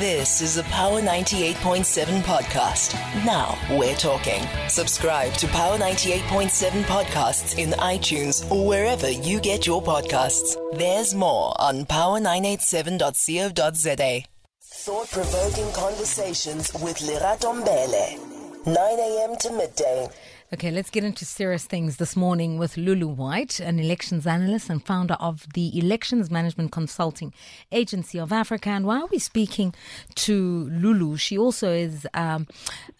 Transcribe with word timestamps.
This 0.00 0.40
is 0.40 0.56
a 0.56 0.64
Power 0.64 1.00
98.7 1.00 2.22
podcast. 2.22 2.94
Now 3.24 3.56
we're 3.78 3.94
talking. 3.94 4.42
Subscribe 4.68 5.32
to 5.34 5.46
Power 5.46 5.78
98.7 5.78 6.82
podcasts 6.82 7.56
in 7.58 7.70
iTunes 7.78 8.50
or 8.50 8.66
wherever 8.66 9.08
you 9.08 9.38
get 9.38 9.68
your 9.68 9.80
podcasts. 9.80 10.56
There's 10.76 11.14
more 11.14 11.54
on 11.60 11.84
power987.co.za. 11.84 14.24
Thought 14.62 15.10
provoking 15.12 15.70
conversations 15.72 16.74
with 16.82 16.98
Lerato 16.98 17.54
Mbele. 17.54 18.18
9 18.66 18.76
a.m. 18.76 19.36
to 19.36 19.52
midday. 19.52 20.08
Okay, 20.54 20.70
let's 20.70 20.88
get 20.88 21.02
into 21.02 21.24
serious 21.24 21.64
things 21.64 21.96
this 21.96 22.14
morning 22.14 22.58
with 22.58 22.76
Lulu 22.76 23.08
White, 23.08 23.58
an 23.58 23.80
elections 23.80 24.24
analyst 24.24 24.70
and 24.70 24.86
founder 24.86 25.14
of 25.14 25.52
the 25.52 25.76
Elections 25.76 26.30
Management 26.30 26.70
Consulting 26.70 27.34
Agency 27.72 28.20
of 28.20 28.30
Africa. 28.30 28.68
And 28.68 28.86
while 28.86 29.08
we're 29.10 29.18
speaking 29.18 29.74
to 30.14 30.68
Lulu, 30.70 31.16
she 31.16 31.36
also 31.36 31.72
is. 31.72 32.06
Um, 32.14 32.46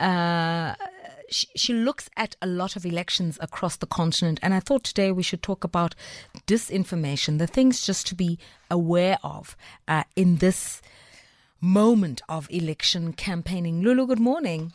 uh, 0.01 0.75
she, 1.31 1.73
looks 1.73 2.11
at 2.17 2.35
a 2.43 2.47
lot 2.49 2.75
of 2.75 2.85
elections 2.85 3.39
across 3.41 3.77
the 3.77 3.87
continent, 3.87 4.41
and 4.43 4.53
I 4.53 4.59
thought 4.59 4.83
today 4.83 5.13
we 5.13 5.23
should 5.23 5.43
talk 5.43 5.63
about 5.63 5.95
disinformation, 6.49 7.39
the 7.39 7.47
things 7.47 7.87
just 7.87 8.09
to 8.09 8.17
be 8.17 8.37
aware 8.69 9.19
of 9.23 9.57
uh, 9.87 10.03
in 10.17 10.39
this 10.39 10.83
moment 11.61 12.21
of 12.29 12.49
election 12.51 13.13
campaigning. 13.13 13.81
Lulu, 13.81 14.09
good 14.09 14.19
morning. 14.19 14.73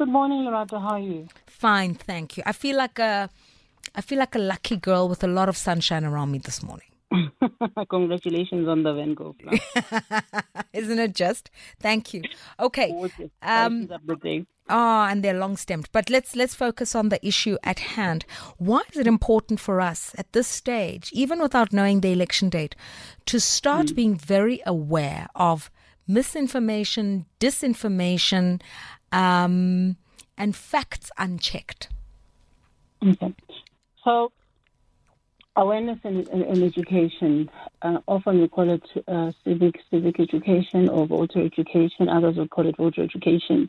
Good 0.00 0.08
morning, 0.08 0.44
Lerato. 0.44 0.80
How 0.80 0.94
are 0.94 0.98
you? 0.98 1.28
Fine, 1.46 1.92
thank 1.92 2.38
you. 2.38 2.42
I 2.46 2.52
feel 2.52 2.74
like 2.74 2.98
a, 2.98 3.28
I 3.94 4.00
feel 4.00 4.18
like 4.18 4.34
a 4.34 4.38
lucky 4.38 4.78
girl 4.78 5.10
with 5.10 5.22
a 5.22 5.26
lot 5.26 5.50
of 5.50 5.58
sunshine 5.58 6.06
around 6.06 6.32
me 6.32 6.38
this 6.38 6.62
morning. 6.62 6.86
Congratulations 7.90 8.66
on 8.66 8.82
the 8.82 8.94
Van 8.94 9.12
Gogh. 9.12 9.36
Isn't 10.72 10.98
it 10.98 11.14
just? 11.14 11.50
Thank 11.80 12.14
you. 12.14 12.22
Okay. 12.58 12.90
Um, 13.42 13.90
oh, 14.70 15.02
and 15.02 15.22
they're 15.22 15.38
long 15.38 15.58
stemmed. 15.58 15.90
But 15.92 16.08
let's 16.08 16.34
let's 16.34 16.54
focus 16.54 16.94
on 16.94 17.10
the 17.10 17.24
issue 17.26 17.58
at 17.62 17.80
hand. 17.80 18.24
Why 18.56 18.80
is 18.90 18.96
it 18.96 19.06
important 19.06 19.60
for 19.60 19.82
us 19.82 20.14
at 20.16 20.32
this 20.32 20.48
stage, 20.48 21.10
even 21.12 21.42
without 21.42 21.74
knowing 21.74 22.00
the 22.00 22.12
election 22.12 22.48
date, 22.48 22.74
to 23.26 23.38
start 23.38 23.88
mm. 23.88 23.96
being 23.96 24.14
very 24.14 24.62
aware 24.64 25.28
of 25.34 25.70
misinformation, 26.08 27.26
disinformation, 27.38 28.60
um, 29.12 29.96
and 30.36 30.54
facts 30.54 31.10
unchecked? 31.18 31.88
Okay. 33.06 33.34
So, 34.04 34.32
awareness 35.56 35.98
and, 36.04 36.28
education, 36.64 37.50
uh, 37.82 37.98
often 38.06 38.40
we 38.40 38.48
call 38.48 38.70
it 38.70 38.82
uh, 39.08 39.32
civic 39.44 39.76
civic 39.90 40.20
education 40.20 40.88
or 40.88 41.06
voter 41.06 41.44
education. 41.44 42.08
Others 42.08 42.36
will 42.36 42.48
call 42.48 42.66
it 42.66 42.76
voter 42.76 43.02
education. 43.02 43.68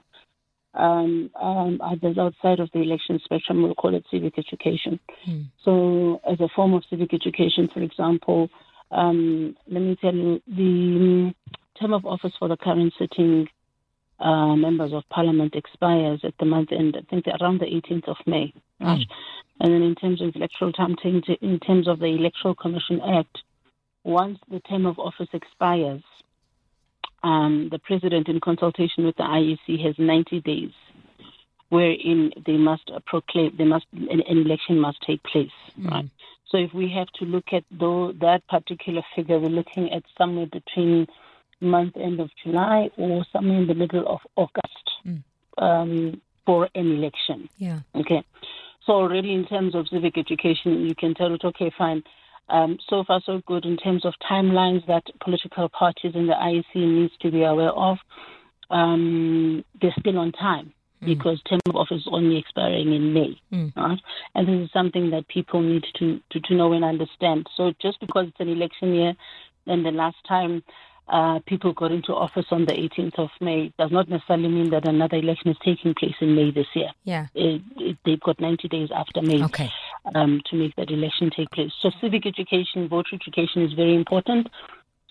Um, 0.73 1.29
um, 1.35 1.81
others 1.83 2.17
outside 2.17 2.61
of 2.61 2.69
the 2.73 2.79
election 2.79 3.19
spectrum 3.25 3.61
will 3.61 3.75
call 3.75 3.93
it 3.93 4.05
civic 4.09 4.37
education. 4.37 4.99
Hmm. 5.25 5.41
So, 5.65 6.21
as 6.29 6.39
a 6.39 6.47
form 6.55 6.73
of 6.73 6.83
civic 6.89 7.13
education, 7.13 7.69
for 7.73 7.81
example, 7.81 8.49
um, 8.91 9.55
let 9.67 9.81
me 9.81 9.97
tell 9.99 10.13
you 10.13 10.41
the 10.47 11.33
term 11.79 11.93
of 11.93 12.05
office 12.05 12.33
for 12.39 12.47
the 12.47 12.57
current 12.57 12.93
sitting 12.97 13.47
uh, 14.21 14.55
members 14.55 14.93
of 14.93 15.03
parliament 15.09 15.55
expires 15.55 16.21
at 16.23 16.33
the 16.39 16.45
month 16.45 16.71
end, 16.71 16.95
I 16.97 17.01
think 17.09 17.25
around 17.27 17.59
the 17.59 17.65
18th 17.65 18.07
of 18.07 18.17
May. 18.25 18.53
Right? 18.79 18.99
Mm. 18.99 19.05
And 19.59 19.73
then 19.73 19.81
in 19.81 19.95
terms 19.95 20.21
of 20.21 20.35
electoral 20.35 20.71
time, 20.73 20.95
in 21.03 21.59
terms 21.59 21.87
of 21.87 21.99
the 21.99 22.05
Electoral 22.05 22.55
Commission 22.55 23.01
Act, 23.01 23.37
once 24.03 24.39
the 24.49 24.59
term 24.61 24.85
of 24.85 24.97
office 24.97 25.29
expires, 25.33 26.01
um, 27.23 27.69
the 27.71 27.79
president, 27.79 28.27
in 28.27 28.39
consultation 28.39 29.05
with 29.05 29.15
the 29.17 29.23
IEC, 29.23 29.85
has 29.85 29.95
90 29.99 30.41
days 30.41 30.71
wherein 31.69 32.33
they 32.45 32.57
must 32.57 32.91
proclaim, 33.05 33.55
they 33.57 33.63
must 33.63 33.85
an, 33.93 34.21
an 34.27 34.37
election 34.37 34.77
must 34.79 35.01
take 35.07 35.23
place. 35.23 35.51
Mm. 35.79 35.89
Right. 35.89 36.09
So 36.49 36.57
if 36.57 36.73
we 36.73 36.89
have 36.89 37.07
to 37.19 37.25
look 37.25 37.53
at 37.53 37.63
though 37.71 38.11
that 38.19 38.45
particular 38.47 39.01
figure, 39.15 39.39
we're 39.39 39.49
looking 39.49 39.91
at 39.91 40.03
somewhere 40.17 40.47
between 40.47 41.07
month 41.61 41.95
end 41.95 42.19
of 42.19 42.29
July 42.43 42.89
or 42.97 43.25
somewhere 43.31 43.61
in 43.61 43.67
the 43.67 43.75
middle 43.75 44.07
of 44.07 44.19
August 44.35 44.89
mm. 45.05 45.23
um, 45.57 46.21
for 46.45 46.69
an 46.75 46.91
election. 46.91 47.49
Yeah. 47.57 47.79
Okay. 47.95 48.23
So 48.85 48.93
already 48.93 49.33
in 49.33 49.45
terms 49.45 49.75
of 49.75 49.87
civic 49.89 50.17
education, 50.17 50.87
you 50.87 50.95
can 50.95 51.13
tell 51.13 51.33
it, 51.33 51.43
okay, 51.43 51.71
fine. 51.77 52.03
Um, 52.49 52.77
so 52.89 53.03
far, 53.05 53.21
so 53.25 53.41
good 53.45 53.65
in 53.65 53.77
terms 53.77 54.05
of 54.05 54.13
timelines 54.29 54.85
that 54.87 55.03
political 55.23 55.69
parties 55.69 56.13
in 56.15 56.27
the 56.27 56.33
IEC 56.33 56.75
needs 56.75 57.13
to 57.21 57.31
be 57.31 57.43
aware 57.43 57.71
of. 57.71 57.97
Um, 58.69 59.63
they're 59.79 59.95
still 59.99 60.17
on 60.17 60.31
time 60.31 60.73
mm. 61.01 61.07
because 61.07 61.41
term 61.43 61.59
of 61.69 61.75
office 61.75 62.01
is 62.01 62.07
only 62.11 62.37
expiring 62.37 62.93
in 62.93 63.13
May, 63.13 63.41
mm. 63.53 63.75
right? 63.75 63.99
And 64.35 64.47
this 64.47 64.65
is 64.65 64.71
something 64.73 65.11
that 65.11 65.27
people 65.27 65.61
need 65.61 65.85
to, 65.99 66.19
to, 66.31 66.39
to 66.39 66.55
know 66.55 66.73
and 66.73 66.83
understand. 66.83 67.47
So 67.55 67.73
just 67.81 67.99
because 67.99 68.27
it's 68.27 68.39
an 68.39 68.49
election 68.49 68.95
year, 68.95 69.13
then 69.65 69.83
the 69.83 69.91
last 69.91 70.17
time 70.27 70.63
uh, 71.07 71.39
people 71.45 71.73
got 71.73 71.91
into 71.91 72.13
office 72.13 72.45
on 72.51 72.65
the 72.65 72.71
18th 72.71 73.19
of 73.19 73.29
May 73.41 73.73
does 73.77 73.91
not 73.91 74.07
necessarily 74.07 74.47
mean 74.47 74.69
that 74.69 74.87
another 74.87 75.17
election 75.17 75.51
is 75.51 75.57
taking 75.63 75.93
place 75.93 76.15
in 76.21 76.35
May 76.35 76.51
this 76.51 76.67
year. 76.73 76.89
Yeah. 77.03 77.27
It, 77.35 77.61
it, 77.77 77.97
they've 78.05 78.19
got 78.19 78.39
90 78.39 78.67
days 78.69 78.89
after 78.95 79.21
May 79.21 79.43
okay. 79.43 79.69
um, 80.15 80.41
to 80.49 80.55
make 80.55 80.75
that 80.77 80.89
election 80.89 81.29
take 81.35 81.51
place. 81.51 81.71
So 81.81 81.91
civic 81.99 82.25
education, 82.25 82.87
voter 82.87 83.15
education 83.15 83.63
is 83.63 83.73
very 83.73 83.95
important 83.95 84.47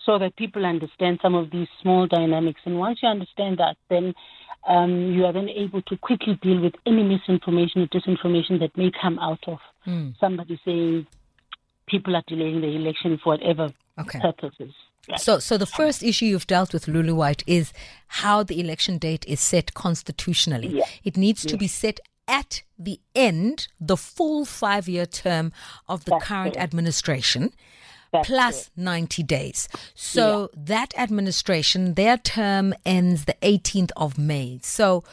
so 0.05 0.17
that 0.17 0.35
people 0.35 0.65
understand 0.65 1.19
some 1.21 1.35
of 1.35 1.51
these 1.51 1.67
small 1.81 2.07
dynamics. 2.07 2.61
And 2.65 2.79
once 2.79 2.99
you 3.03 3.09
understand 3.09 3.59
that, 3.59 3.77
then 3.89 4.13
um, 4.67 5.11
you 5.11 5.25
are 5.25 5.33
then 5.33 5.49
able 5.49 5.81
to 5.83 5.97
quickly 5.97 6.39
deal 6.41 6.59
with 6.61 6.73
any 6.85 7.03
misinformation 7.03 7.81
or 7.81 7.87
disinformation 7.87 8.59
that 8.59 8.75
may 8.75 8.91
come 8.99 9.19
out 9.19 9.43
of 9.47 9.59
mm. 9.85 10.17
somebody 10.19 10.59
saying 10.65 11.07
people 11.87 12.15
are 12.15 12.23
delaying 12.27 12.61
the 12.61 12.67
election 12.67 13.19
for 13.23 13.33
whatever 13.33 13.71
okay. 13.99 14.19
purposes. 14.19 14.73
So, 15.17 15.39
so 15.39 15.57
the 15.57 15.65
first 15.65 16.03
issue 16.03 16.25
you've 16.25 16.47
dealt 16.47 16.73
with, 16.73 16.87
Lulu 16.87 17.15
White, 17.15 17.43
is 17.47 17.73
how 18.07 18.43
the 18.43 18.59
election 18.59 18.97
date 18.97 19.25
is 19.27 19.39
set 19.39 19.73
constitutionally. 19.73 20.67
Yeah. 20.67 20.85
It 21.03 21.17
needs 21.17 21.43
yeah. 21.43 21.51
to 21.51 21.57
be 21.57 21.67
set 21.67 21.99
at 22.27 22.63
the 22.77 22.99
end, 23.15 23.67
the 23.79 23.97
full 23.97 24.45
five-year 24.45 25.05
term 25.05 25.51
of 25.87 26.05
the 26.05 26.11
That's 26.11 26.25
current 26.25 26.57
administration. 26.57 27.53
Plus 28.25 28.69
90 28.75 29.23
days. 29.23 29.69
So 29.95 30.49
yeah. 30.53 30.63
that 30.65 30.93
administration, 30.97 31.93
their 31.93 32.17
term 32.17 32.73
ends 32.85 33.23
the 33.23 33.35
18th 33.41 33.91
of 33.95 34.17
May. 34.17 34.59
So 34.63 35.05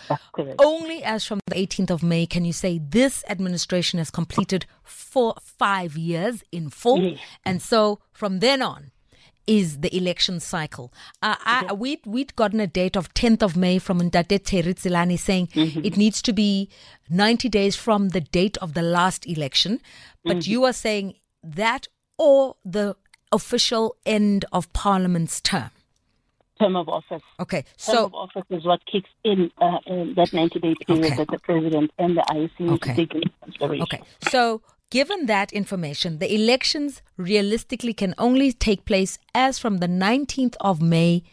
only 0.58 1.04
as 1.04 1.24
from 1.24 1.38
the 1.46 1.54
18th 1.54 1.90
of 1.90 2.02
May 2.02 2.26
can 2.26 2.44
you 2.44 2.52
say 2.52 2.80
this 2.82 3.22
administration 3.28 4.00
has 4.00 4.10
completed 4.10 4.66
for 4.82 5.36
five 5.40 5.96
years 5.96 6.42
in 6.50 6.70
full. 6.70 7.16
And 7.44 7.62
so 7.62 8.00
from 8.12 8.40
then 8.40 8.62
on, 8.62 8.90
is 9.48 9.80
the 9.80 9.96
election 9.96 10.38
cycle. 10.38 10.92
Uh, 11.22 11.34
I, 11.44 11.72
we'd, 11.72 12.06
we'd 12.06 12.36
gotten 12.36 12.60
a 12.60 12.66
date 12.66 12.96
of 12.96 13.12
10th 13.14 13.42
of 13.42 13.56
May 13.56 13.78
from 13.78 14.00
Ndate 14.00 14.40
Teritsilani 14.40 15.18
saying 15.18 15.48
mm-hmm. 15.48 15.80
it 15.82 15.96
needs 15.96 16.20
to 16.22 16.32
be 16.32 16.68
90 17.08 17.48
days 17.48 17.74
from 17.74 18.10
the 18.10 18.20
date 18.20 18.58
of 18.58 18.74
the 18.74 18.82
last 18.82 19.26
election. 19.26 19.80
But 20.22 20.38
mm-hmm. 20.38 20.50
you 20.50 20.64
are 20.64 20.74
saying 20.74 21.14
that 21.42 21.88
or 22.18 22.56
the 22.64 22.94
official 23.32 23.96
end 24.04 24.44
of 24.52 24.70
Parliament's 24.72 25.40
term? 25.40 25.70
Term 26.60 26.76
of 26.76 26.88
office. 26.88 27.22
Okay, 27.40 27.64
so 27.76 27.92
term 27.92 28.04
of 28.04 28.14
office 28.14 28.44
is 28.50 28.64
what 28.66 28.84
kicks 28.84 29.08
in, 29.24 29.50
uh, 29.58 29.78
in 29.86 30.14
that 30.14 30.32
90 30.32 30.58
day 30.58 30.74
period 30.86 31.06
okay. 31.06 31.16
that 31.16 31.28
the 31.28 31.38
president 31.38 31.90
and 31.98 32.16
the 32.16 32.24
IEC 32.30 32.60
need 32.60 32.70
okay. 32.72 32.90
to 32.90 32.96
take 32.96 33.14
into 33.14 33.30
consideration. 33.42 33.82
Okay, 33.84 34.02
so 34.28 34.60
Given 34.90 35.26
that 35.26 35.52
information, 35.52 36.18
the 36.18 36.34
elections 36.34 37.02
realistically 37.18 37.92
can 37.92 38.14
only 38.16 38.52
take 38.52 38.86
place 38.86 39.18
as 39.34 39.58
from 39.58 39.78
the 39.78 39.86
19th 39.86 40.56
of 40.62 40.80
May, 40.80 41.24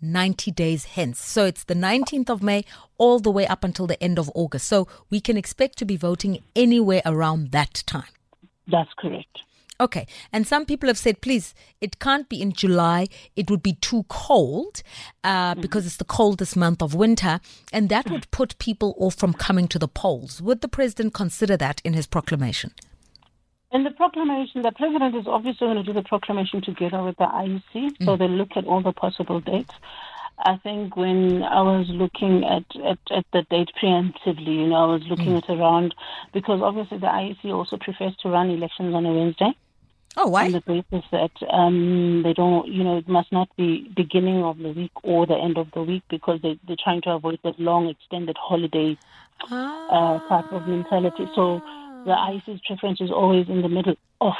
90 0.00 0.52
days 0.52 0.84
hence. 0.84 1.18
So 1.18 1.44
it's 1.44 1.64
the 1.64 1.74
19th 1.74 2.30
of 2.30 2.44
May 2.44 2.64
all 2.98 3.18
the 3.18 3.32
way 3.32 3.44
up 3.44 3.64
until 3.64 3.88
the 3.88 4.00
end 4.00 4.20
of 4.20 4.30
August. 4.36 4.68
So 4.68 4.86
we 5.10 5.20
can 5.20 5.36
expect 5.36 5.78
to 5.78 5.84
be 5.84 5.96
voting 5.96 6.44
anywhere 6.54 7.02
around 7.04 7.50
that 7.50 7.82
time. 7.86 8.12
That's 8.68 8.90
correct. 8.96 9.36
Okay. 9.80 10.06
And 10.32 10.46
some 10.46 10.64
people 10.64 10.86
have 10.86 10.98
said, 10.98 11.20
please, 11.20 11.54
it 11.80 11.98
can't 11.98 12.28
be 12.28 12.40
in 12.40 12.52
July. 12.52 13.08
It 13.34 13.50
would 13.50 13.64
be 13.64 13.72
too 13.72 14.04
cold 14.08 14.84
uh, 15.24 15.54
mm-hmm. 15.54 15.60
because 15.60 15.86
it's 15.86 15.96
the 15.96 16.04
coldest 16.04 16.56
month 16.56 16.80
of 16.80 16.94
winter. 16.94 17.40
And 17.72 17.88
that 17.88 18.08
would 18.08 18.30
put 18.30 18.56
people 18.60 18.94
off 18.96 19.16
from 19.16 19.32
coming 19.32 19.66
to 19.68 19.80
the 19.80 19.88
polls. 19.88 20.40
Would 20.40 20.60
the 20.60 20.68
president 20.68 21.14
consider 21.14 21.56
that 21.56 21.80
in 21.84 21.94
his 21.94 22.06
proclamation? 22.06 22.70
In 23.72 23.84
the 23.84 23.90
proclamation, 23.90 24.60
the 24.60 24.72
president 24.72 25.16
is 25.16 25.26
obviously 25.26 25.66
going 25.66 25.78
to 25.78 25.82
do 25.82 25.94
the 25.94 26.02
proclamation 26.02 26.60
together 26.60 27.02
with 27.02 27.16
the 27.16 27.24
IEC, 27.24 27.62
mm. 27.74 28.04
so 28.04 28.16
they 28.16 28.28
look 28.28 28.50
at 28.54 28.66
all 28.66 28.82
the 28.82 28.92
possible 28.92 29.40
dates. 29.40 29.74
I 30.44 30.56
think 30.58 30.96
when 30.96 31.42
I 31.42 31.62
was 31.62 31.88
looking 31.88 32.44
at, 32.44 32.64
at, 32.84 32.98
at 33.10 33.24
the 33.32 33.42
date 33.48 33.70
preemptively, 33.80 34.56
you 34.56 34.66
know, 34.66 34.76
I 34.76 34.92
was 34.92 35.02
looking 35.08 35.32
mm. 35.32 35.42
at 35.42 35.48
around 35.48 35.94
because 36.34 36.60
obviously 36.60 36.98
the 36.98 37.06
IEC 37.06 37.46
also 37.46 37.78
prefers 37.78 38.14
to 38.18 38.28
run 38.28 38.50
elections 38.50 38.94
on 38.94 39.06
a 39.06 39.12
Wednesday. 39.12 39.52
Oh, 40.18 40.28
why? 40.28 40.46
On 40.46 40.52
the 40.52 40.60
basis 40.60 41.08
that 41.10 41.30
um, 41.48 42.22
they 42.22 42.34
don't, 42.34 42.68
you 42.68 42.84
know, 42.84 42.98
it 42.98 43.08
must 43.08 43.32
not 43.32 43.48
be 43.56 43.90
beginning 43.96 44.42
of 44.42 44.58
the 44.58 44.72
week 44.72 44.92
or 45.02 45.26
the 45.26 45.36
end 45.36 45.56
of 45.56 45.70
the 45.72 45.82
week 45.82 46.02
because 46.10 46.42
they, 46.42 46.58
they're 46.66 46.76
trying 46.82 47.00
to 47.02 47.10
avoid 47.12 47.38
that 47.44 47.58
long 47.58 47.88
extended 47.88 48.36
holiday 48.38 48.98
uh, 49.50 50.18
type 50.28 50.52
of 50.52 50.68
mentality. 50.68 51.26
So 51.34 51.62
the 52.04 52.12
IEC's 52.12 52.60
preference 52.66 53.00
is 53.00 53.10
always 53.10 53.48
in 53.48 53.62
the 53.62 53.68
middle 53.68 53.94
of 54.20 54.32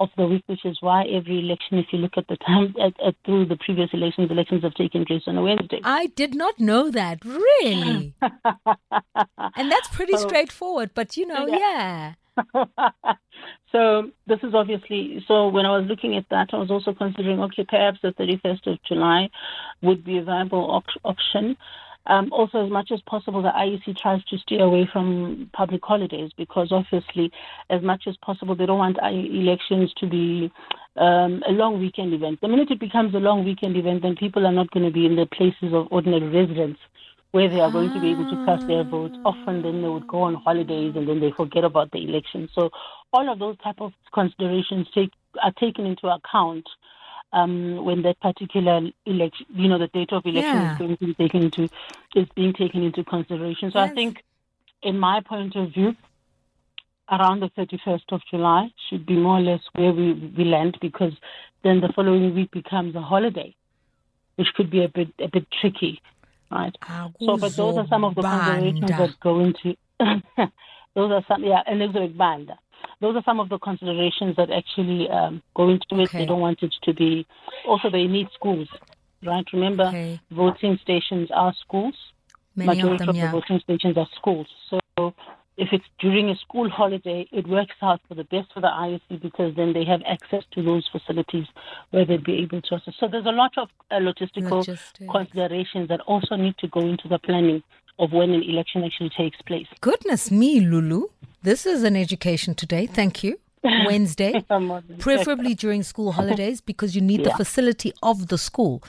of 0.00 0.08
the 0.16 0.26
week, 0.26 0.42
which 0.46 0.64
is 0.64 0.78
why 0.80 1.04
every 1.04 1.40
election, 1.40 1.78
if 1.78 1.86
you 1.92 1.98
look 1.98 2.14
at 2.16 2.26
the 2.28 2.36
time 2.38 2.74
at, 2.80 2.94
at, 3.06 3.14
through 3.26 3.44
the 3.44 3.56
previous 3.56 3.90
elections, 3.92 4.30
elections 4.30 4.62
have 4.62 4.72
taken 4.74 5.04
place 5.04 5.22
on 5.26 5.36
a 5.36 5.42
Wednesday. 5.42 5.78
I 5.84 6.06
did 6.06 6.34
not 6.34 6.58
know 6.58 6.90
that, 6.90 7.22
really. 7.22 8.14
and 8.22 9.70
that's 9.70 9.88
pretty 9.92 10.14
so, 10.16 10.26
straightforward, 10.26 10.92
but 10.94 11.18
you 11.18 11.26
know, 11.26 11.46
yeah. 11.46 11.58
yeah. 11.58 12.14
so 13.72 14.10
this 14.26 14.38
is 14.42 14.54
obviously 14.54 15.22
so 15.28 15.48
when 15.48 15.66
I 15.66 15.76
was 15.76 15.86
looking 15.86 16.16
at 16.16 16.24
that, 16.30 16.48
I 16.52 16.56
was 16.56 16.70
also 16.70 16.94
considering 16.94 17.40
okay, 17.40 17.66
perhaps 17.68 17.98
the 18.02 18.12
31st 18.12 18.72
of 18.72 18.82
July 18.84 19.28
would 19.82 20.04
be 20.04 20.18
a 20.18 20.22
viable 20.22 20.70
op- 20.70 20.84
option. 21.04 21.56
Um, 22.06 22.32
also, 22.32 22.64
as 22.64 22.70
much 22.70 22.90
as 22.92 23.00
possible, 23.02 23.42
the 23.42 23.50
IEC 23.50 23.96
tries 23.98 24.24
to 24.24 24.38
steer 24.38 24.64
away 24.64 24.88
from 24.90 25.50
public 25.52 25.84
holidays 25.84 26.30
because 26.36 26.72
obviously, 26.72 27.30
as 27.68 27.82
much 27.82 28.04
as 28.06 28.16
possible, 28.16 28.54
they 28.54 28.66
don't 28.66 28.78
want 28.78 28.98
elections 29.02 29.92
to 29.98 30.06
be 30.06 30.50
um, 30.96 31.42
a 31.46 31.52
long 31.52 31.78
weekend 31.78 32.14
event. 32.14 32.40
The 32.40 32.48
minute 32.48 32.70
it 32.70 32.80
becomes 32.80 33.14
a 33.14 33.18
long 33.18 33.44
weekend 33.44 33.76
event, 33.76 34.02
then 34.02 34.16
people 34.16 34.46
are 34.46 34.52
not 34.52 34.70
going 34.70 34.86
to 34.86 34.92
be 34.92 35.06
in 35.06 35.16
the 35.16 35.26
places 35.26 35.74
of 35.74 35.88
ordinary 35.90 36.28
residence 36.28 36.78
where 37.32 37.48
they 37.48 37.60
are 37.60 37.70
going 37.70 37.92
to 37.92 38.00
be 38.00 38.10
able 38.10 38.28
to 38.28 38.44
cast 38.44 38.66
their 38.66 38.82
votes. 38.82 39.16
Often, 39.24 39.62
then 39.62 39.82
they 39.82 39.88
would 39.88 40.08
go 40.08 40.22
on 40.22 40.34
holidays 40.34 40.94
and 40.96 41.06
then 41.06 41.20
they 41.20 41.30
forget 41.36 41.64
about 41.64 41.90
the 41.92 41.98
election. 41.98 42.48
So, 42.54 42.70
all 43.12 43.30
of 43.30 43.38
those 43.38 43.56
type 43.58 43.80
of 43.80 43.92
considerations 44.12 44.88
take 44.94 45.10
are 45.42 45.52
taken 45.52 45.86
into 45.86 46.08
account 46.08 46.66
um, 47.32 47.84
when 47.84 48.02
that 48.02 48.20
particular 48.20 48.80
election, 49.06 49.46
you 49.54 49.68
know, 49.68 49.78
the 49.78 49.86
date 49.88 50.12
of 50.12 50.24
election 50.24 50.54
yeah. 50.54 50.72
is 50.72 50.78
going 50.78 50.96
to 50.96 51.06
be 51.06 51.14
taken 51.14 51.42
into 51.42 51.68
is 52.14 52.26
being 52.34 52.52
taken 52.52 52.82
into 52.82 53.04
consideration. 53.04 53.70
So 53.70 53.78
yes. 53.78 53.90
I 53.90 53.94
think, 53.94 54.24
in 54.82 54.98
my 54.98 55.20
point 55.20 55.54
of 55.56 55.72
view, 55.72 55.94
around 57.10 57.40
the 57.40 57.50
31st 57.50 58.12
of 58.12 58.20
July 58.30 58.70
should 58.88 59.06
be 59.06 59.16
more 59.16 59.38
or 59.38 59.42
less 59.42 59.60
where 59.74 59.92
we, 59.92 60.12
we 60.36 60.44
land 60.44 60.78
because 60.80 61.12
then 61.62 61.80
the 61.80 61.92
following 61.94 62.34
week 62.34 62.50
becomes 62.50 62.94
a 62.94 63.00
holiday, 63.00 63.54
which 64.36 64.48
could 64.54 64.70
be 64.70 64.84
a 64.84 64.88
bit 64.88 65.08
a 65.18 65.28
bit 65.28 65.46
tricky, 65.60 66.00
right? 66.50 66.76
So, 67.20 67.36
but 67.36 67.54
those 67.54 67.76
are 67.76 67.86
some 67.88 68.04
of 68.04 68.14
the 68.14 68.22
considerations 68.22 68.90
that 68.90 69.20
go 69.20 69.40
into. 69.40 69.76
those 70.94 71.12
are 71.12 71.24
some, 71.28 71.44
yeah, 71.44 71.62
Elizabeth 71.68 72.16
Banda 72.16 72.58
those 73.00 73.16
are 73.16 73.22
some 73.24 73.40
of 73.40 73.48
the 73.48 73.58
considerations 73.58 74.36
that 74.36 74.50
actually 74.50 75.08
um, 75.08 75.42
go 75.54 75.68
into 75.68 75.84
it. 75.92 76.08
Okay. 76.08 76.18
They 76.18 76.26
don't 76.26 76.40
want 76.40 76.62
it 76.62 76.74
to 76.82 76.94
be. 76.94 77.26
Also, 77.66 77.90
they 77.90 78.06
need 78.06 78.28
schools, 78.34 78.68
right? 79.24 79.44
Remember, 79.52 79.84
okay. 79.84 80.20
voting 80.30 80.78
stations 80.82 81.30
are 81.34 81.54
schools. 81.60 81.94
Many 82.56 82.68
Majority 82.68 82.92
of, 82.92 82.98
them, 82.98 83.08
of 83.10 83.16
yeah. 83.16 83.26
the 83.26 83.32
voting 83.32 83.60
stations 83.60 83.96
are 83.96 84.08
schools. 84.16 84.46
So 84.68 84.80
if 85.60 85.68
it's 85.72 85.84
during 85.98 86.30
a 86.30 86.36
school 86.36 86.70
holiday, 86.70 87.28
it 87.32 87.46
works 87.46 87.74
out 87.82 88.00
for 88.08 88.14
the 88.14 88.24
best 88.24 88.50
for 88.54 88.60
the 88.60 88.68
IEC 88.68 89.20
because 89.20 89.54
then 89.56 89.74
they 89.74 89.84
have 89.84 90.00
access 90.06 90.42
to 90.52 90.62
those 90.62 90.88
facilities 90.90 91.46
where 91.90 92.06
they'd 92.06 92.24
be 92.24 92.36
able 92.36 92.62
to 92.62 92.76
assist. 92.76 92.98
So 92.98 93.08
there's 93.08 93.26
a 93.26 93.30
lot 93.30 93.52
of 93.58 93.68
uh, 93.90 93.96
logistical 93.96 94.66
Logistics. 94.66 95.10
considerations 95.12 95.88
that 95.88 96.00
also 96.00 96.36
need 96.36 96.56
to 96.58 96.68
go 96.68 96.80
into 96.80 97.08
the 97.08 97.18
planning 97.18 97.62
of 98.00 98.12
when 98.12 98.30
an 98.30 98.42
election 98.42 98.82
actually 98.82 99.10
takes 99.16 99.40
place. 99.42 99.66
Goodness 99.80 100.30
me, 100.30 100.58
Lulu. 100.60 101.08
This 101.42 101.66
is 101.66 101.84
an 101.84 101.96
education 101.96 102.54
today. 102.54 102.86
Thank 102.86 103.22
you. 103.22 103.38
Wednesday, 103.86 104.42
preferably 104.98 105.54
during 105.54 105.82
school 105.82 106.12
holidays 106.12 106.62
because 106.62 106.96
you 106.96 107.02
need 107.02 107.20
yeah. 107.20 107.28
the 107.28 107.34
facility 107.34 107.92
of 108.02 108.28
the 108.28 108.38
school 108.38 108.82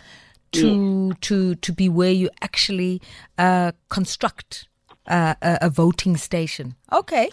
to 0.54 1.08
yeah. 1.10 1.14
to 1.20 1.56
to 1.56 1.74
be 1.74 1.90
where 1.90 2.12
you 2.12 2.30
actually 2.42 3.02
uh, 3.38 3.74
construct 3.90 4.70
uh, 5.08 5.36
a, 5.42 5.58
a, 5.62 5.70
voting 5.70 6.16
station. 6.16 6.76
Okay, 6.92 7.32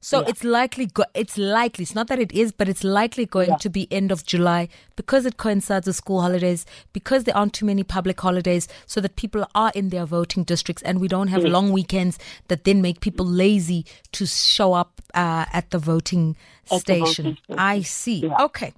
so 0.00 0.20
yeah. 0.20 0.28
it's 0.28 0.44
likely 0.44 0.86
go- 0.86 1.04
it's 1.14 1.38
likely 1.38 1.82
it's 1.82 1.94
not 1.94 2.08
that 2.08 2.18
it 2.18 2.30
is, 2.32 2.52
but 2.52 2.68
it's 2.68 2.84
likely 2.84 3.24
going 3.24 3.50
yeah. 3.50 3.56
to 3.56 3.70
be 3.70 3.90
end 3.90 4.12
of 4.12 4.26
July 4.26 4.68
because 4.96 5.24
it 5.24 5.38
coincides 5.38 5.86
with 5.86 5.96
school 5.96 6.20
holidays 6.20 6.66
because 6.92 7.24
there 7.24 7.36
aren't 7.36 7.54
too 7.54 7.64
many 7.64 7.82
public 7.82 8.20
holidays, 8.20 8.68
so 8.86 9.00
that 9.00 9.16
people 9.16 9.46
are 9.54 9.72
in 9.74 9.88
their 9.88 10.04
voting 10.04 10.44
districts 10.44 10.82
and 10.82 11.00
we 11.00 11.08
don't 11.08 11.28
have 11.28 11.42
yeah. 11.42 11.50
long 11.50 11.72
weekends 11.72 12.18
that 12.48 12.64
then 12.64 12.82
make 12.82 13.00
people 13.00 13.24
lazy 13.24 13.86
to 14.12 14.26
show 14.26 14.74
up 14.74 15.00
uh, 15.14 15.46
at 15.52 15.70
the 15.70 15.78
voting 15.78 16.36
at 16.70 16.80
station. 16.80 17.24
The 17.48 17.54
voting 17.54 17.58
I 17.58 17.82
see. 17.82 18.30
Okay. 18.40 18.74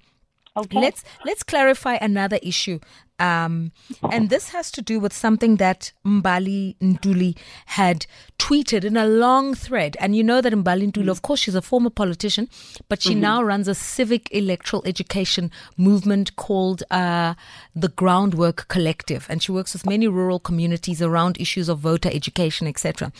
Okay. 0.55 0.79
Let's 0.79 1.03
let's 1.25 1.43
clarify 1.43 1.95
another 1.95 2.39
issue. 2.41 2.79
Um, 3.19 3.71
and 4.11 4.29
this 4.29 4.49
has 4.49 4.71
to 4.71 4.81
do 4.81 4.99
with 4.99 5.13
something 5.13 5.57
that 5.57 5.91
Mbali 6.05 6.77
Ntuli 6.77 7.37
had 7.65 8.05
tweeted 8.37 8.83
in 8.83 8.95
a 8.95 9.05
long 9.05 9.53
thread. 9.53 9.97
And 9.99 10.15
you 10.15 10.23
know 10.23 10.41
that 10.41 10.53
Mbali 10.53 10.91
Ntuli, 10.91 11.09
of 11.09 11.21
course, 11.21 11.41
she's 11.41 11.55
a 11.55 11.61
former 11.61 11.89
politician, 11.89 12.49
but 12.87 13.01
she 13.01 13.11
mm-hmm. 13.11 13.21
now 13.21 13.43
runs 13.43 13.67
a 13.67 13.75
civic 13.75 14.29
electoral 14.31 14.81
education 14.85 15.51
movement 15.77 16.35
called 16.37 16.83
uh, 16.91 17.33
the 17.75 17.89
Groundwork 17.89 18.67
Collective. 18.69 19.27
And 19.29 19.43
she 19.43 19.51
works 19.51 19.73
with 19.73 19.85
many 19.85 20.07
rural 20.07 20.39
communities 20.39 21.01
around 21.01 21.39
issues 21.39 21.69
of 21.69 21.79
voter 21.79 22.09
education, 22.11 22.67
etc. 22.67 23.11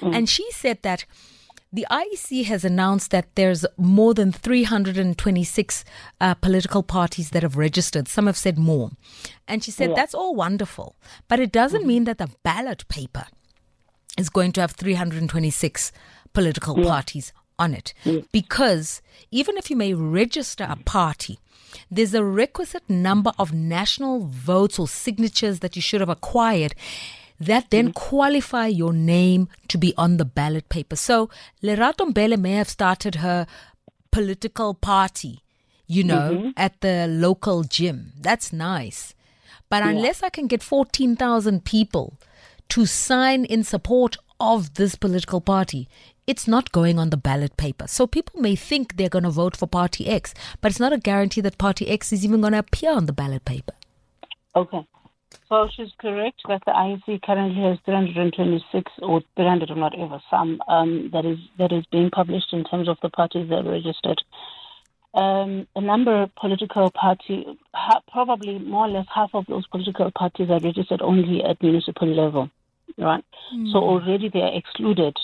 Mm. 0.00 0.16
And 0.16 0.28
she 0.28 0.50
said 0.52 0.78
that 0.82 1.04
the 1.72 1.86
IEC 1.90 2.44
has 2.44 2.64
announced 2.64 3.10
that 3.12 3.34
there's 3.34 3.64
more 3.78 4.12
than 4.12 4.30
326 4.30 5.84
uh, 6.20 6.34
political 6.34 6.82
parties 6.82 7.30
that 7.30 7.42
have 7.42 7.56
registered. 7.56 8.08
Some 8.08 8.26
have 8.26 8.36
said 8.36 8.58
more. 8.58 8.90
And 9.48 9.64
she 9.64 9.70
said 9.70 9.90
yeah. 9.90 9.96
that's 9.96 10.14
all 10.14 10.34
wonderful, 10.34 10.96
but 11.28 11.40
it 11.40 11.50
doesn't 11.50 11.80
mm-hmm. 11.80 11.88
mean 11.88 12.04
that 12.04 12.18
the 12.18 12.30
ballot 12.42 12.86
paper 12.88 13.26
is 14.18 14.28
going 14.28 14.52
to 14.52 14.60
have 14.60 14.72
326 14.72 15.92
political 16.34 16.78
yeah. 16.78 16.84
parties 16.84 17.32
on 17.58 17.72
it. 17.72 17.94
Yeah. 18.04 18.20
Because 18.32 19.00
even 19.30 19.56
if 19.56 19.70
you 19.70 19.76
may 19.76 19.94
register 19.94 20.66
a 20.68 20.76
party, 20.76 21.38
there's 21.90 22.12
a 22.12 22.24
requisite 22.24 22.88
number 22.90 23.32
of 23.38 23.54
national 23.54 24.26
votes 24.26 24.78
or 24.78 24.86
signatures 24.86 25.60
that 25.60 25.74
you 25.74 25.80
should 25.80 26.00
have 26.00 26.10
acquired 26.10 26.74
that 27.40 27.70
then 27.70 27.86
mm-hmm. 27.88 28.08
qualify 28.08 28.66
your 28.66 28.92
name 28.92 29.48
to 29.68 29.78
be 29.78 29.94
on 29.96 30.16
the 30.16 30.24
ballot 30.24 30.68
paper. 30.68 30.96
So 30.96 31.28
Lerato 31.62 32.12
Mbele 32.12 32.38
may 32.38 32.52
have 32.52 32.68
started 32.68 33.16
her 33.16 33.46
political 34.10 34.74
party, 34.74 35.42
you 35.86 36.04
know, 36.04 36.30
mm-hmm. 36.32 36.50
at 36.56 36.80
the 36.80 37.06
local 37.08 37.64
gym. 37.64 38.12
That's 38.20 38.52
nice. 38.52 39.14
But 39.68 39.82
yeah. 39.82 39.90
unless 39.90 40.22
I 40.22 40.28
can 40.28 40.46
get 40.46 40.62
14,000 40.62 41.64
people 41.64 42.18
to 42.68 42.86
sign 42.86 43.44
in 43.44 43.64
support 43.64 44.16
of 44.38 44.74
this 44.74 44.94
political 44.94 45.40
party, 45.40 45.88
it's 46.26 46.46
not 46.46 46.72
going 46.72 46.98
on 46.98 47.10
the 47.10 47.16
ballot 47.16 47.56
paper. 47.56 47.86
So 47.86 48.06
people 48.06 48.40
may 48.40 48.54
think 48.54 48.96
they're 48.96 49.08
going 49.08 49.24
to 49.24 49.30
vote 49.30 49.56
for 49.56 49.66
Party 49.66 50.06
X, 50.06 50.34
but 50.60 50.70
it's 50.70 50.80
not 50.80 50.92
a 50.92 50.98
guarantee 50.98 51.40
that 51.40 51.58
Party 51.58 51.88
X 51.88 52.12
is 52.12 52.24
even 52.24 52.40
going 52.40 52.52
to 52.52 52.58
appear 52.58 52.92
on 52.92 53.06
the 53.06 53.12
ballot 53.12 53.44
paper. 53.44 53.74
Okay. 54.54 54.86
So 55.48 55.68
she's 55.76 55.92
correct 55.98 56.40
that 56.48 56.62
the 56.64 56.72
IEC 56.72 57.22
currently 57.22 57.62
has 57.62 57.78
326 57.84 58.90
or 59.02 59.20
300 59.36 59.70
or 59.70 59.76
whatever 59.76 60.20
some 60.30 60.60
um, 60.66 61.10
that 61.12 61.26
is 61.26 61.38
that 61.58 61.72
is 61.72 61.84
being 61.92 62.10
published 62.10 62.52
in 62.52 62.64
terms 62.64 62.88
of 62.88 62.96
the 63.02 63.10
parties 63.10 63.48
that 63.50 63.66
are 63.66 63.70
registered. 63.70 64.22
Um, 65.14 65.68
a 65.76 65.80
number 65.82 66.22
of 66.22 66.34
political 66.36 66.90
parties, 66.90 67.44
ha- 67.74 68.00
probably 68.10 68.58
more 68.60 68.86
or 68.86 68.88
less 68.88 69.06
half 69.14 69.30
of 69.34 69.44
those 69.46 69.66
political 69.66 70.10
parties 70.10 70.48
are 70.48 70.60
registered 70.60 71.02
only 71.02 71.44
at 71.44 71.62
municipal 71.62 72.08
level, 72.08 72.48
right? 72.96 73.22
Mm. 73.54 73.72
So 73.72 73.78
already 73.78 74.30
they 74.30 74.40
are 74.40 74.56
excluded 74.56 75.14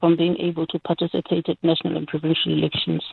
from 0.00 0.16
being 0.16 0.36
able 0.38 0.66
to 0.66 0.80
participate 0.80 1.48
at 1.48 1.62
national 1.62 1.96
and 1.96 2.08
provincial 2.08 2.52
elections. 2.52 3.04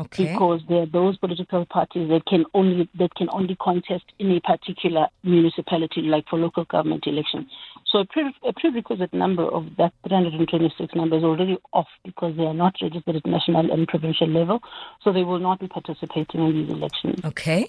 Okay. 0.00 0.32
Because 0.32 0.60
there 0.68 0.82
are 0.82 0.86
those 0.86 1.18
political 1.18 1.66
parties 1.66 2.08
that 2.08 2.24
can 2.26 2.44
only 2.54 2.88
that 2.98 3.12
can 3.16 3.28
only 3.32 3.56
contest 3.56 4.04
in 4.20 4.30
a 4.30 4.40
particular 4.40 5.08
municipality, 5.24 6.02
like 6.02 6.24
for 6.28 6.38
local 6.38 6.64
government 6.64 7.04
elections. 7.06 7.46
So 7.90 8.00
a, 8.00 8.04
pre- 8.04 8.34
a 8.46 8.52
prerequisite 8.52 9.12
number 9.12 9.42
of 9.42 9.64
that 9.76 9.92
326 10.06 10.94
number 10.94 11.16
is 11.16 11.24
already 11.24 11.58
off 11.72 11.88
because 12.04 12.36
they 12.36 12.44
are 12.44 12.54
not 12.54 12.76
registered 12.80 13.16
at 13.16 13.26
national 13.26 13.72
and 13.72 13.88
provincial 13.88 14.28
level, 14.28 14.60
so 15.02 15.12
they 15.12 15.24
will 15.24 15.40
not 15.40 15.58
be 15.58 15.66
participating 15.66 16.46
in 16.46 16.52
these 16.52 16.70
elections. 16.70 17.24
Okay. 17.24 17.68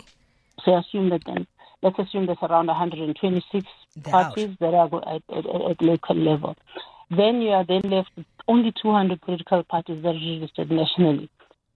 So 0.63 0.75
assume 0.75 1.09
that 1.09 1.23
then 1.25 1.47
let's 1.81 1.97
assume 1.97 2.27
there's 2.27 2.37
around 2.43 2.67
126 2.67 3.65
They're 3.95 4.11
parties 4.11 4.49
out. 4.49 4.59
that 4.59 4.73
are 4.75 5.15
at, 5.15 5.23
at, 5.35 5.45
at 5.71 5.81
local 5.81 6.15
level. 6.15 6.55
Then 7.09 7.41
you 7.41 7.49
are 7.49 7.65
then 7.65 7.81
left 7.85 8.09
with 8.15 8.27
only 8.47 8.71
200 8.71 9.19
political 9.21 9.63
parties 9.63 10.03
that 10.03 10.09
are 10.09 10.13
registered 10.13 10.69
nationally. 10.69 11.29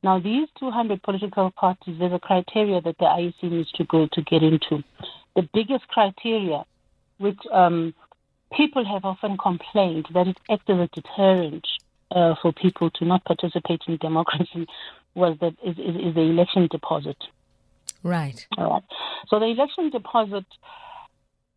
Now, 0.03 0.19
these 0.19 0.50
200 0.60 1.01
political 1.01 1.50
parties, 1.51 1.95
there's 1.98 2.12
a 2.12 2.19
criteria 2.19 2.81
that 2.81 2.98
the 2.98 3.05
IEC 3.05 3.43
needs 3.43 3.72
to 3.74 3.86
go 3.86 4.07
to 4.12 4.22
get 4.22 4.43
into. 4.43 4.83
The 5.36 5.48
biggest 5.53 5.88
criteria, 5.88 6.65
which 7.17 7.39
um, 7.51 7.93
people 8.55 8.86
have 8.86 9.05
often 9.05 9.38
complained 9.38 10.07
that 10.13 10.27
it 10.27 10.38
acts 10.51 10.65
as 10.67 10.77
a 10.77 10.89
deterrent 10.93 11.65
uh, 12.12 12.36
for 12.41 12.51
people 12.51 12.89
to 12.91 13.05
not 13.05 13.24
participate 13.24 13.81
in 13.88 13.98
democracy, 13.98 14.67
was 15.15 15.38
the 15.39 15.48
is, 15.63 15.77
is, 15.77 15.95
is 15.95 16.15
the 16.15 16.22
election 16.22 16.67
deposit. 16.69 17.17
Right. 18.03 18.45
All 18.57 18.72
right. 18.72 18.83
So 19.29 19.39
the 19.39 19.45
election 19.45 19.89
deposit. 19.89 20.45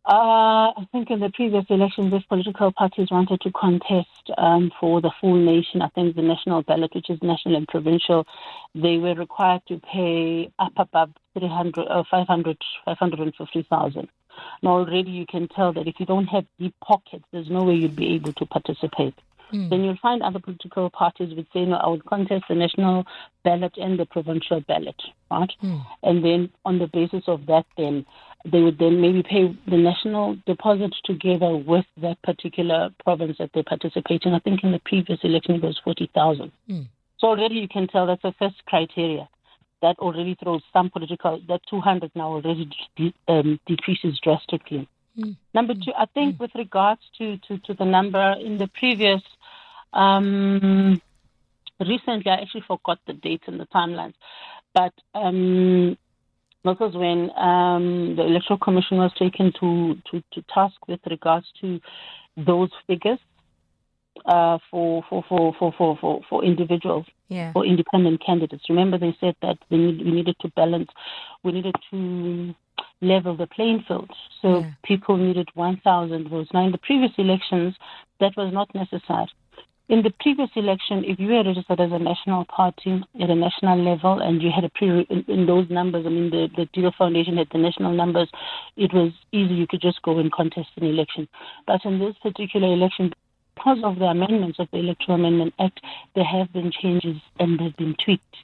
Uh, 0.07 0.71
I 0.71 0.87
think 0.93 1.11
in 1.11 1.19
the 1.19 1.29
previous 1.29 1.65
elections, 1.67 2.13
if 2.13 2.25
political 2.29 2.71
parties 2.71 3.09
wanted 3.11 3.41
to 3.41 3.51
contest 3.51 4.31
um, 4.37 4.71
for 4.79 5.01
the 5.01 5.11
full 5.19 5.35
nation, 5.35 5.81
I 5.81 5.89
think 5.89 6.15
the 6.15 6.21
national 6.21 6.61
ballot, 6.61 6.95
which 6.95 7.09
is 7.09 7.19
national 7.21 7.57
and 7.57 7.67
provincial, 7.67 8.25
they 8.73 8.95
were 8.99 9.15
required 9.15 9.63
to 9.67 9.81
pay 9.81 10.49
up 10.59 10.71
above 10.77 11.09
300, 11.37 11.87
uh, 11.89 12.03
500, 12.09 12.57
550,000. 12.85 14.07
Now 14.63 14.69
already 14.69 15.11
you 15.11 15.25
can 15.25 15.49
tell 15.49 15.73
that 15.73 15.89
if 15.89 15.99
you 15.99 16.05
don't 16.05 16.27
have 16.27 16.45
deep 16.57 16.75
pockets, 16.81 17.25
there's 17.33 17.49
no 17.49 17.65
way 17.65 17.75
you'd 17.75 17.97
be 17.97 18.15
able 18.15 18.31
to 18.31 18.45
participate. 18.45 19.15
Mm. 19.53 19.69
Then 19.69 19.83
you'll 19.83 19.97
find 20.01 20.21
other 20.21 20.39
political 20.39 20.89
parties 20.89 21.33
would 21.35 21.47
say, 21.53 21.65
no, 21.65 21.77
I 21.77 21.87
would 21.87 22.05
contest 22.05 22.45
the 22.49 22.55
national 22.55 23.05
ballot 23.43 23.73
and 23.77 23.99
the 23.99 24.05
provincial 24.05 24.61
ballot, 24.61 25.01
right? 25.31 25.51
Mm. 25.63 25.85
And 26.03 26.23
then 26.23 26.49
on 26.65 26.79
the 26.79 26.87
basis 26.87 27.23
of 27.27 27.45
that, 27.45 27.65
then 27.77 28.05
they 28.45 28.61
would 28.61 28.77
then 28.77 29.01
maybe 29.01 29.23
pay 29.23 29.55
the 29.67 29.77
national 29.77 30.37
deposit 30.45 30.93
together 31.05 31.55
with 31.55 31.85
that 32.01 32.21
particular 32.21 32.89
province 33.03 33.37
that 33.39 33.51
they 33.53 33.63
participate 33.63 34.23
in. 34.23 34.33
I 34.33 34.39
think 34.39 34.63
in 34.63 34.71
the 34.71 34.79
previous 34.79 35.19
election 35.23 35.55
it 35.55 35.63
was 35.63 35.79
40,000. 35.83 36.51
Mm. 36.69 36.87
So 37.19 37.27
already 37.27 37.55
you 37.55 37.67
can 37.67 37.87
tell 37.87 38.05
that's 38.05 38.21
the 38.21 38.33
first 38.37 38.55
criteria. 38.65 39.27
That 39.81 39.99
already 39.99 40.35
throws 40.41 40.63
some 40.73 40.89
political, 40.89 41.39
that 41.47 41.61
200 41.69 42.11
now 42.15 42.29
already 42.29 42.69
de- 42.95 43.13
um, 43.27 43.59
decreases 43.67 44.19
drastically. 44.23 44.87
Mm. 45.17 45.35
Number 45.53 45.73
two, 45.73 45.91
I 45.97 46.05
think 46.05 46.35
mm. 46.35 46.39
with 46.39 46.51
regards 46.55 47.01
to, 47.17 47.37
to, 47.47 47.57
to 47.59 47.73
the 47.73 47.85
number 47.85 48.35
in 48.39 48.57
the 48.57 48.67
previous, 48.67 49.21
um, 49.93 51.01
recently, 51.79 52.31
I 52.31 52.41
actually 52.41 52.63
forgot 52.67 52.99
the 53.07 53.13
dates 53.13 53.43
and 53.47 53.59
the 53.59 53.67
timelines, 53.67 54.13
but 54.73 54.93
um, 55.15 55.97
this 56.63 56.79
was 56.79 56.93
when 56.95 57.31
um, 57.37 58.15
the 58.15 58.23
Electoral 58.23 58.59
Commission 58.59 58.97
was 58.97 59.11
taken 59.17 59.53
to, 59.59 59.95
to, 60.11 60.23
to 60.33 60.45
task 60.53 60.75
with 60.87 60.99
regards 61.09 61.45
to 61.61 61.79
those 62.35 62.69
figures 62.85 63.19
uh, 64.25 64.57
for, 64.69 65.03
for, 65.09 65.23
for, 65.29 65.55
for, 65.57 65.73
for, 65.77 65.97
for, 65.99 66.21
for 66.29 66.43
individuals, 66.43 67.05
yeah. 67.29 67.51
for 67.53 67.65
independent 67.65 68.23
candidates. 68.25 68.63
Remember, 68.69 68.97
they 68.97 69.15
said 69.19 69.35
that 69.41 69.57
we, 69.69 69.77
need, 69.77 70.05
we 70.05 70.11
needed 70.11 70.35
to 70.41 70.49
balance, 70.49 70.89
we 71.43 71.51
needed 71.51 71.75
to 71.91 72.53
level 73.01 73.37
the 73.37 73.47
playing 73.47 73.85
field. 73.87 74.09
So 74.41 74.59
yeah. 74.59 74.71
people 74.83 75.17
needed 75.17 75.49
1,000 75.53 76.29
votes. 76.29 76.49
Now, 76.53 76.65
in 76.65 76.71
the 76.71 76.79
previous 76.79 77.11
elections, 77.17 77.75
that 78.19 78.35
was 78.35 78.51
not 78.53 78.73
necessary. 78.73 79.27
In 79.89 80.03
the 80.03 80.11
previous 80.19 80.49
election, 80.57 81.05
if 81.05 81.17
you 81.17 81.29
were 81.29 81.45
registered 81.45 81.79
as 81.79 81.93
a 81.93 81.99
national 81.99 82.43
party 82.43 83.01
at 83.21 83.29
a 83.29 83.35
national 83.35 83.81
level 83.81 84.19
and 84.19 84.41
you 84.41 84.51
had 84.53 84.65
a 84.65 84.69
pre 84.69 85.07
in, 85.09 85.23
in 85.29 85.45
those 85.45 85.69
numbers, 85.69 86.05
I 86.05 86.09
mean, 86.09 86.29
the, 86.29 86.49
the 86.57 86.65
Deal 86.73 86.91
Foundation 86.97 87.37
had 87.37 87.47
the 87.53 87.57
national 87.57 87.93
numbers, 87.93 88.29
it 88.75 88.93
was 88.93 89.13
easy. 89.31 89.53
You 89.53 89.65
could 89.65 89.79
just 89.79 90.01
go 90.01 90.19
and 90.19 90.29
contest 90.29 90.67
an 90.75 90.83
election. 90.83 91.29
But 91.65 91.85
in 91.85 91.99
this 91.99 92.15
particular 92.21 92.67
election, 92.67 93.13
because 93.55 93.77
of 93.81 93.97
the 93.97 94.05
amendments 94.05 94.59
of 94.59 94.67
the 94.73 94.79
Electoral 94.79 95.19
Amendment 95.19 95.53
Act, 95.57 95.79
there 96.15 96.25
have 96.25 96.51
been 96.51 96.69
changes 96.69 97.15
and 97.39 97.57
they've 97.57 97.77
been 97.77 97.95
tweaked 98.03 98.35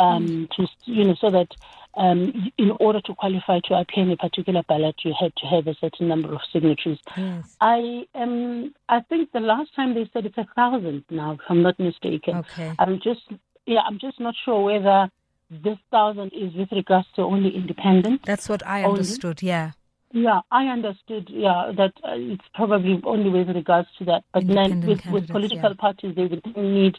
um, 0.00 0.48
to, 0.56 0.66
you 0.84 1.04
know, 1.04 1.14
so 1.20 1.30
that 1.30 1.48
um, 1.94 2.50
in 2.56 2.70
order 2.80 3.00
to 3.02 3.14
qualify 3.14 3.60
to 3.64 3.74
appear 3.74 4.04
in 4.04 4.10
a 4.10 4.16
particular 4.16 4.62
ballot, 4.68 4.94
you 5.04 5.12
had 5.18 5.32
to 5.36 5.46
have 5.46 5.66
a 5.66 5.74
certain 5.80 6.08
number 6.08 6.32
of 6.32 6.40
signatures. 6.52 6.98
Yes. 7.16 7.56
I 7.60 8.06
um, 8.14 8.74
I 8.88 9.00
think 9.00 9.32
the 9.32 9.40
last 9.40 9.74
time 9.74 9.94
they 9.94 10.08
said 10.12 10.26
it's 10.26 10.38
a 10.38 10.46
thousand 10.54 11.04
now, 11.10 11.32
if 11.32 11.40
I'm 11.48 11.62
not 11.62 11.78
mistaken. 11.78 12.36
Okay. 12.36 12.74
I'm 12.78 13.00
just 13.02 13.22
yeah, 13.66 13.80
I'm 13.80 13.98
just 13.98 14.20
not 14.20 14.34
sure 14.44 14.62
whether 14.62 15.10
this 15.50 15.78
thousand 15.90 16.32
is 16.32 16.54
with 16.54 16.70
regards 16.72 17.08
to 17.16 17.22
only 17.22 17.54
independent. 17.54 18.24
That's 18.24 18.48
what 18.48 18.66
I 18.66 18.84
only. 18.84 19.00
understood. 19.00 19.42
Yeah. 19.42 19.72
Yeah, 20.12 20.40
I 20.50 20.66
understood. 20.66 21.28
Yeah, 21.30 21.72
that 21.76 21.92
uh, 22.02 22.14
it's 22.14 22.44
probably 22.54 23.00
only 23.04 23.30
with 23.30 23.48
regards 23.54 23.88
to 23.98 24.04
that. 24.06 24.24
But 24.32 24.46
then 24.46 24.84
with, 24.86 25.00
with 25.06 25.28
political 25.28 25.70
yeah. 25.70 25.76
parties, 25.78 26.16
they 26.16 26.26
would 26.26 26.44
need 26.56 26.96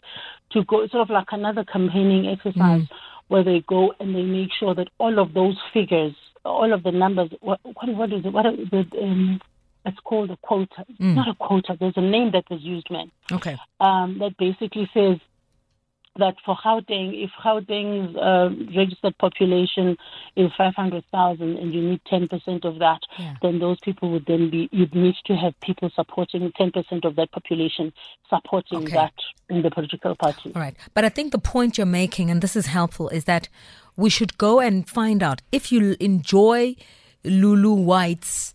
to 0.51 0.63
go 0.63 0.87
sort 0.87 1.01
of 1.01 1.09
like 1.09 1.27
another 1.31 1.65
campaigning 1.65 2.27
exercise. 2.27 2.81
Mm 2.81 2.89
where 3.31 3.45
they 3.45 3.63
go 3.65 3.93
and 4.01 4.13
they 4.13 4.23
make 4.23 4.49
sure 4.59 4.75
that 4.75 4.89
all 4.97 5.17
of 5.17 5.33
those 5.33 5.57
figures, 5.73 6.13
all 6.43 6.73
of 6.73 6.83
the 6.83 6.91
numbers, 6.91 7.29
what 7.39 7.61
what, 7.63 7.87
what 7.95 8.11
is 8.11 8.25
it? 8.25 8.33
What 8.33 8.45
are 8.45 8.51
the, 8.51 8.85
um, 9.01 9.39
it's 9.85 9.97
called 10.03 10.31
a 10.31 10.37
quota. 10.41 10.85
Mm. 10.99 11.15
Not 11.15 11.29
a 11.29 11.35
quota. 11.35 11.77
There's 11.79 11.93
a 11.95 12.01
name 12.01 12.31
that 12.33 12.43
was 12.49 12.61
used, 12.61 12.91
man. 12.91 13.09
Okay. 13.31 13.57
Um, 13.79 14.17
that 14.19 14.35
basically 14.37 14.89
says 14.93 15.17
that 16.17 16.35
for 16.45 16.55
Gauteng, 16.57 17.23
if 17.23 17.31
Gauteng's 17.41 18.15
uh, 18.17 18.49
registered 18.75 19.17
population 19.17 19.97
is 20.35 20.51
500,000 20.57 21.57
and 21.57 21.73
you 21.73 21.81
need 21.81 22.01
10% 22.11 22.65
of 22.65 22.79
that, 22.79 22.99
yeah. 23.17 23.35
then 23.41 23.59
those 23.59 23.79
people 23.79 24.11
would 24.11 24.25
then 24.25 24.49
be, 24.49 24.67
you'd 24.71 24.93
need 24.93 25.15
to 25.25 25.35
have 25.35 25.57
people 25.61 25.89
supporting 25.95 26.51
10% 26.51 27.05
of 27.05 27.15
that 27.15 27.31
population 27.31 27.93
supporting 28.29 28.83
okay. 28.83 28.93
that 28.93 29.13
in 29.49 29.61
the 29.61 29.71
political 29.71 30.15
party. 30.15 30.51
All 30.53 30.61
right. 30.61 30.75
But 30.93 31.05
I 31.05 31.09
think 31.09 31.31
the 31.31 31.39
point 31.39 31.77
you're 31.77 31.85
making, 31.85 32.29
and 32.29 32.41
this 32.41 32.55
is 32.55 32.67
helpful, 32.67 33.07
is 33.09 33.23
that 33.25 33.47
we 33.95 34.09
should 34.09 34.37
go 34.37 34.59
and 34.59 34.87
find 34.87 35.23
out 35.23 35.41
if 35.51 35.71
you 35.71 35.95
enjoy 35.99 36.75
Lulu 37.23 37.73
White's 37.73 38.53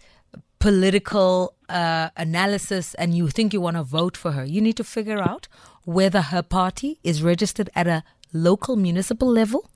political 0.59 1.55
uh, 1.69 2.11
analysis 2.17 2.95
and 2.95 3.15
you 3.15 3.29
think 3.29 3.53
you 3.53 3.61
want 3.61 3.77
to 3.77 3.83
vote 3.83 4.17
for 4.17 4.33
her, 4.33 4.45
you 4.45 4.61
need 4.61 4.77
to 4.77 4.85
figure 4.85 5.21
out 5.21 5.49
whether 5.87 6.21
her 6.21 6.43
party 6.43 6.99
is 7.03 7.23
registered 7.23 7.71
at 7.75 7.87
a 7.87 8.05
local 8.33 8.77
municipal 8.77 9.29
level 9.29 9.71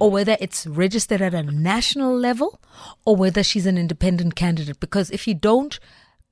or 0.00 0.10
whether 0.10 0.36
it's 0.40 0.66
registered 0.66 1.22
at 1.22 1.32
a 1.32 1.42
national 1.42 2.16
level 2.16 2.60
or 3.06 3.16
whether 3.16 3.42
she's 3.42 3.64
an 3.64 3.78
independent 3.78 4.34
candidate. 4.34 4.78
Because 4.80 5.10
if 5.10 5.26
you 5.26 5.34
don't 5.34 5.78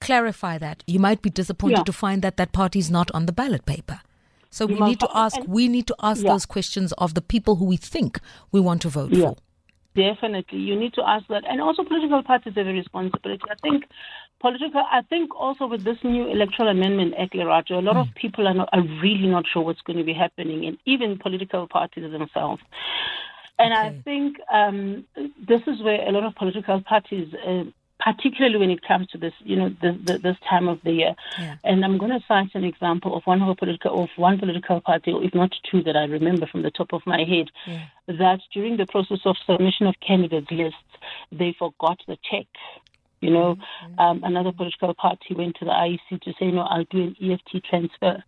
clarify 0.00 0.58
that, 0.58 0.82
you 0.86 0.98
might 0.98 1.22
be 1.22 1.30
disappointed 1.30 1.78
yeah. 1.78 1.84
to 1.84 1.92
find 1.92 2.20
that 2.22 2.36
that 2.36 2.52
party 2.52 2.78
is 2.78 2.90
not 2.90 3.10
on 3.12 3.26
the 3.26 3.32
ballot 3.32 3.64
paper. 3.64 4.00
So 4.50 4.66
we 4.66 4.78
need 4.80 5.00
to 5.00 5.08
ask. 5.14 5.38
We 5.46 5.66
need 5.66 5.86
to 5.86 5.96
ask 6.02 6.22
yeah. 6.22 6.32
those 6.32 6.44
questions 6.44 6.92
of 6.98 7.14
the 7.14 7.22
people 7.22 7.56
who 7.56 7.64
we 7.64 7.78
think 7.78 8.20
we 8.50 8.60
want 8.60 8.82
to 8.82 8.90
vote 8.90 9.12
yeah. 9.12 9.28
for. 9.28 9.36
Definitely, 9.94 10.58
you 10.58 10.78
need 10.78 10.92
to 10.94 11.02
ask 11.06 11.26
that, 11.28 11.44
and 11.48 11.60
also 11.60 11.84
political 11.84 12.22
parties 12.22 12.54
have 12.56 12.66
a 12.66 12.72
responsibility. 12.72 13.42
I 13.50 13.54
think 13.62 13.84
political. 14.42 14.82
I 14.98 15.02
think 15.02 15.34
also 15.34 15.66
with 15.66 15.84
this 15.84 15.96
new 16.02 16.24
electoral 16.36 16.68
amendment 16.68 17.14
act, 17.18 17.32
Lerato, 17.34 17.78
a 17.78 17.86
lot 17.88 17.96
mm. 17.96 18.02
of 18.02 18.14
people 18.14 18.46
are, 18.46 18.54
not, 18.60 18.68
are 18.74 18.82
really 19.00 19.28
not 19.28 19.44
sure 19.50 19.62
what's 19.62 19.80
going 19.82 20.00
to 20.02 20.04
be 20.04 20.12
happening, 20.24 20.66
and 20.66 20.76
even 20.84 21.18
political 21.26 21.66
parties 21.66 22.10
themselves. 22.10 22.62
And 23.58 23.72
okay. 23.72 23.80
I 23.80 24.02
think 24.02 24.36
um, 24.52 25.04
this 25.50 25.62
is 25.66 25.82
where 25.82 26.00
a 26.06 26.10
lot 26.10 26.24
of 26.24 26.34
political 26.34 26.80
parties, 26.82 27.32
uh, 27.46 27.64
particularly 28.00 28.58
when 28.58 28.70
it 28.70 28.82
comes 28.82 29.06
to 29.08 29.18
this, 29.18 29.34
you 29.44 29.56
know, 29.56 29.68
this, 29.80 30.20
this 30.22 30.36
time 30.50 30.66
of 30.68 30.80
the 30.82 30.92
year. 30.92 31.14
Yeah. 31.38 31.56
And 31.62 31.84
I'm 31.84 31.98
going 31.98 32.10
to 32.10 32.24
cite 32.26 32.54
an 32.54 32.64
example 32.64 33.16
of 33.16 33.22
one 33.24 33.40
of 33.42 33.48
a 33.48 33.54
political, 33.54 34.02
of 34.02 34.10
one 34.16 34.38
political 34.38 34.80
party, 34.80 35.12
if 35.12 35.34
not 35.34 35.54
two, 35.70 35.82
that 35.84 35.96
I 35.96 36.04
remember 36.04 36.46
from 36.46 36.62
the 36.62 36.72
top 36.72 36.92
of 36.92 37.02
my 37.06 37.22
head. 37.32 37.48
Yeah. 37.66 37.84
That 38.08 38.40
during 38.52 38.76
the 38.76 38.86
process 38.86 39.20
of 39.24 39.36
submission 39.46 39.86
of 39.86 39.94
candidates 40.06 40.50
lists, 40.50 40.78
they 41.30 41.54
forgot 41.56 41.98
the 42.08 42.18
check 42.28 42.46
you 43.22 43.30
know, 43.30 43.54
mm-hmm. 43.54 43.98
um, 43.98 44.20
another 44.24 44.52
political 44.52 44.92
party 44.94 45.34
went 45.34 45.56
to 45.56 45.64
the 45.64 45.70
IEC 45.70 46.20
to 46.22 46.32
say, 46.38 46.50
no, 46.50 46.62
I'll 46.62 46.84
do 46.90 47.14
an 47.14 47.16
EFT 47.22 47.64
transfer. 47.64 48.22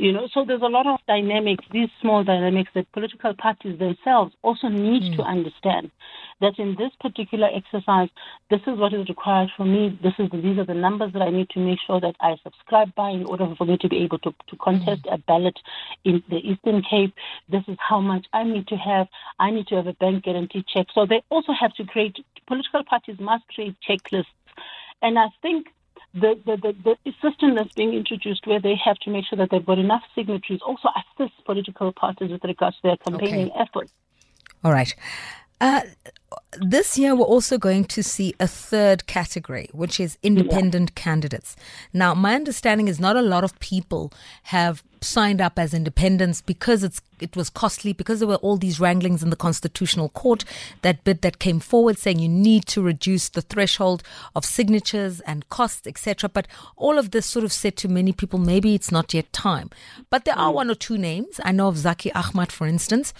You 0.00 0.12
know, 0.12 0.28
so 0.32 0.46
there's 0.46 0.62
a 0.62 0.76
lot 0.78 0.86
of 0.86 0.98
dynamics, 1.06 1.62
these 1.70 1.90
small 2.00 2.24
dynamics 2.24 2.70
that 2.74 2.90
political 2.92 3.34
parties 3.34 3.78
themselves 3.78 4.34
also 4.40 4.68
need 4.68 5.02
mm. 5.02 5.16
to 5.16 5.22
understand 5.22 5.90
that 6.40 6.58
in 6.58 6.74
this 6.78 6.90
particular 7.00 7.50
exercise, 7.54 8.08
this 8.48 8.62
is 8.66 8.78
what 8.78 8.94
is 8.94 9.10
required 9.10 9.50
for 9.54 9.66
me. 9.66 9.98
This 10.02 10.14
is 10.18 10.30
the, 10.30 10.38
these 10.38 10.56
are 10.56 10.64
the 10.64 10.72
numbers 10.72 11.12
that 11.12 11.20
I 11.20 11.28
need 11.28 11.50
to 11.50 11.58
make 11.58 11.80
sure 11.86 12.00
that 12.00 12.16
I 12.18 12.36
subscribe 12.42 12.94
by 12.94 13.10
in 13.10 13.26
order 13.26 13.54
for 13.58 13.66
me 13.66 13.76
to 13.76 13.88
be 13.90 13.98
able 13.98 14.18
to, 14.20 14.34
to 14.48 14.56
contest 14.56 15.02
mm. 15.02 15.12
a 15.12 15.18
ballot 15.18 15.58
in 16.06 16.22
the 16.30 16.38
Eastern 16.38 16.80
Cape. 16.80 17.12
This 17.50 17.64
is 17.68 17.76
how 17.86 18.00
much 18.00 18.24
I 18.32 18.44
need 18.44 18.68
to 18.68 18.76
have. 18.76 19.06
I 19.38 19.50
need 19.50 19.66
to 19.66 19.74
have 19.74 19.86
a 19.86 19.92
bank 19.92 20.24
guarantee 20.24 20.64
check. 20.66 20.86
So 20.94 21.04
they 21.04 21.22
also 21.28 21.52
have 21.52 21.74
to 21.74 21.84
create, 21.84 22.16
political 22.46 22.84
parties 22.84 23.20
must 23.20 23.46
create 23.48 23.76
checklists. 23.86 24.24
And 25.02 25.18
I 25.18 25.26
think 25.42 25.66
the, 26.14 26.40
the, 26.44 26.56
the, 26.56 26.96
the 27.04 27.12
system 27.22 27.54
that's 27.54 27.72
being 27.74 27.94
introduced 27.94 28.46
where 28.46 28.60
they 28.60 28.74
have 28.84 28.96
to 28.98 29.10
make 29.10 29.24
sure 29.26 29.36
that 29.38 29.50
they've 29.50 29.64
got 29.64 29.78
enough 29.78 30.02
signatories 30.14 30.60
also 30.62 30.88
assists 30.96 31.40
political 31.44 31.92
parties 31.92 32.30
with 32.30 32.42
regards 32.44 32.76
to 32.76 32.82
their 32.82 32.96
campaigning 32.96 33.50
okay. 33.50 33.60
efforts. 33.60 33.92
All 34.64 34.72
right. 34.72 34.94
Uh, 35.60 35.82
this 36.58 36.96
year, 36.96 37.14
we're 37.14 37.24
also 37.24 37.58
going 37.58 37.84
to 37.84 38.02
see 38.02 38.34
a 38.40 38.46
third 38.46 39.06
category, 39.06 39.68
which 39.72 40.00
is 40.00 40.16
independent 40.22 40.92
yeah. 40.96 41.02
candidates. 41.02 41.54
Now, 41.92 42.14
my 42.14 42.34
understanding 42.34 42.88
is 42.88 42.98
not 42.98 43.16
a 43.16 43.22
lot 43.22 43.44
of 43.44 43.58
people 43.60 44.12
have 44.44 44.82
signed 45.02 45.40
up 45.40 45.58
as 45.58 45.72
independents 45.74 46.40
because 46.40 46.84
it's 46.84 47.00
it 47.20 47.36
was 47.36 47.50
costly 47.50 47.92
because 47.92 48.18
there 48.18 48.28
were 48.28 48.36
all 48.36 48.56
these 48.56 48.80
wranglings 48.80 49.22
in 49.22 49.30
the 49.30 49.36
constitutional 49.36 50.08
court 50.10 50.44
that 50.82 51.04
bid 51.04 51.22
that 51.22 51.38
came 51.38 51.60
forward 51.60 51.98
saying 51.98 52.18
you 52.18 52.28
need 52.28 52.66
to 52.66 52.80
reduce 52.82 53.28
the 53.28 53.42
threshold 53.42 54.02
of 54.34 54.44
signatures 54.44 55.20
and 55.20 55.48
costs 55.48 55.86
etc 55.86 56.28
but 56.28 56.46
all 56.76 56.98
of 56.98 57.10
this 57.10 57.26
sort 57.26 57.44
of 57.44 57.52
said 57.52 57.76
to 57.76 57.88
many 57.88 58.12
people 58.12 58.38
maybe 58.38 58.74
it's 58.74 58.92
not 58.92 59.12
yet 59.12 59.30
time 59.32 59.70
but 60.08 60.24
there 60.24 60.38
are 60.38 60.50
mm. 60.50 60.54
one 60.54 60.70
or 60.70 60.74
two 60.74 60.96
names 60.96 61.40
i 61.44 61.52
know 61.52 61.68
of 61.68 61.76
Zackie 61.76 62.12
Achmat 62.12 62.50
for 62.50 62.66
instance 62.66 63.12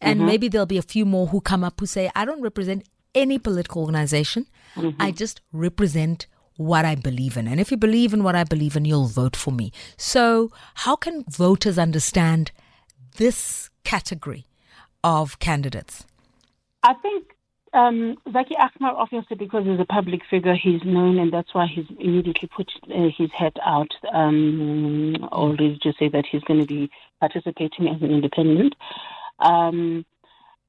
and 0.00 0.18
mm-hmm. 0.18 0.26
maybe 0.26 0.48
there'll 0.48 0.66
be 0.66 0.78
a 0.78 0.82
few 0.82 1.04
more 1.04 1.28
who 1.28 1.40
come 1.40 1.64
up 1.64 1.80
who 1.80 1.86
say, 1.86 2.10
I 2.14 2.24
don't 2.24 2.42
represent 2.42 2.86
any 3.14 3.38
political 3.38 3.82
organization. 3.82 4.46
Mm-hmm. 4.76 5.00
I 5.00 5.10
just 5.10 5.40
represent 5.52 6.26
what 6.58 6.84
I 6.84 6.96
believe 6.96 7.36
in. 7.36 7.48
And 7.48 7.58
if 7.58 7.70
you 7.70 7.76
believe 7.76 8.12
in 8.12 8.22
what 8.22 8.34
I 8.34 8.44
believe 8.44 8.76
in, 8.76 8.84
you'll 8.84 9.06
vote 9.06 9.34
for 9.34 9.52
me. 9.52 9.72
So, 9.96 10.50
how 10.74 10.96
can 10.96 11.24
voters 11.30 11.78
understand 11.78 12.52
this 13.16 13.70
category 13.84 14.44
of 15.02 15.38
candidates? 15.38 16.04
I 16.82 16.94
think 16.94 17.24
um, 17.72 18.16
Zackie 18.28 18.56
Achmat, 18.56 18.94
obviously, 18.94 19.36
because 19.36 19.64
he's 19.64 19.80
a 19.80 19.84
public 19.84 20.22
figure, 20.28 20.54
he's 20.54 20.82
known, 20.84 21.18
and 21.18 21.32
that's 21.32 21.54
why 21.54 21.66
he's 21.66 21.86
immediately 21.98 22.48
put 22.54 22.70
uh, 22.90 23.08
his 23.16 23.30
head 23.32 23.52
out 23.64 23.90
um, 24.12 25.16
already 25.32 25.78
to 25.82 25.92
say 25.98 26.08
that 26.08 26.26
he's 26.26 26.42
going 26.42 26.60
to 26.60 26.66
be 26.66 26.90
participating 27.20 27.88
as 27.88 28.02
an 28.02 28.10
independent. 28.10 28.74
Um, 29.38 30.04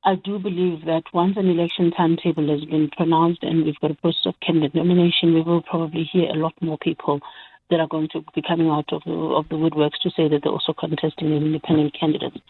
I 0.10 0.16
do 0.16 0.40
believe 0.40 0.86
that 0.86 1.04
once 1.14 1.38
an 1.38 1.48
election 1.48 1.92
timetable 1.92 2.50
has 2.50 2.66
been 2.66 2.90
pronounced 2.90 3.44
and 3.44 3.64
we've 3.64 3.80
got 3.80 3.92
a 3.92 3.94
process 3.94 4.26
of 4.26 4.40
candidate 4.40 4.74
nomination, 4.74 5.36
we 5.36 5.44
will 5.44 5.62
probably 5.62 6.04
hear 6.12 6.32
a 6.32 6.34
lot 6.34 6.54
more 6.62 6.80
people 6.80 7.20
that 7.70 7.80
are 7.80 7.88
going 7.88 8.10
to 8.14 8.26
be 8.34 8.42
coming 8.42 8.70
out 8.70 8.92
of 8.92 9.04
the, 9.06 9.12
of 9.12 9.48
the 9.50 9.56
woodworks 9.56 10.02
to 10.02 10.10
say 10.10 10.28
that 10.28 10.40
they're 10.42 10.52
also 10.52 10.74
contesting 10.74 11.28
an 11.28 11.46
independent 11.46 11.94
candidate. 11.94 12.42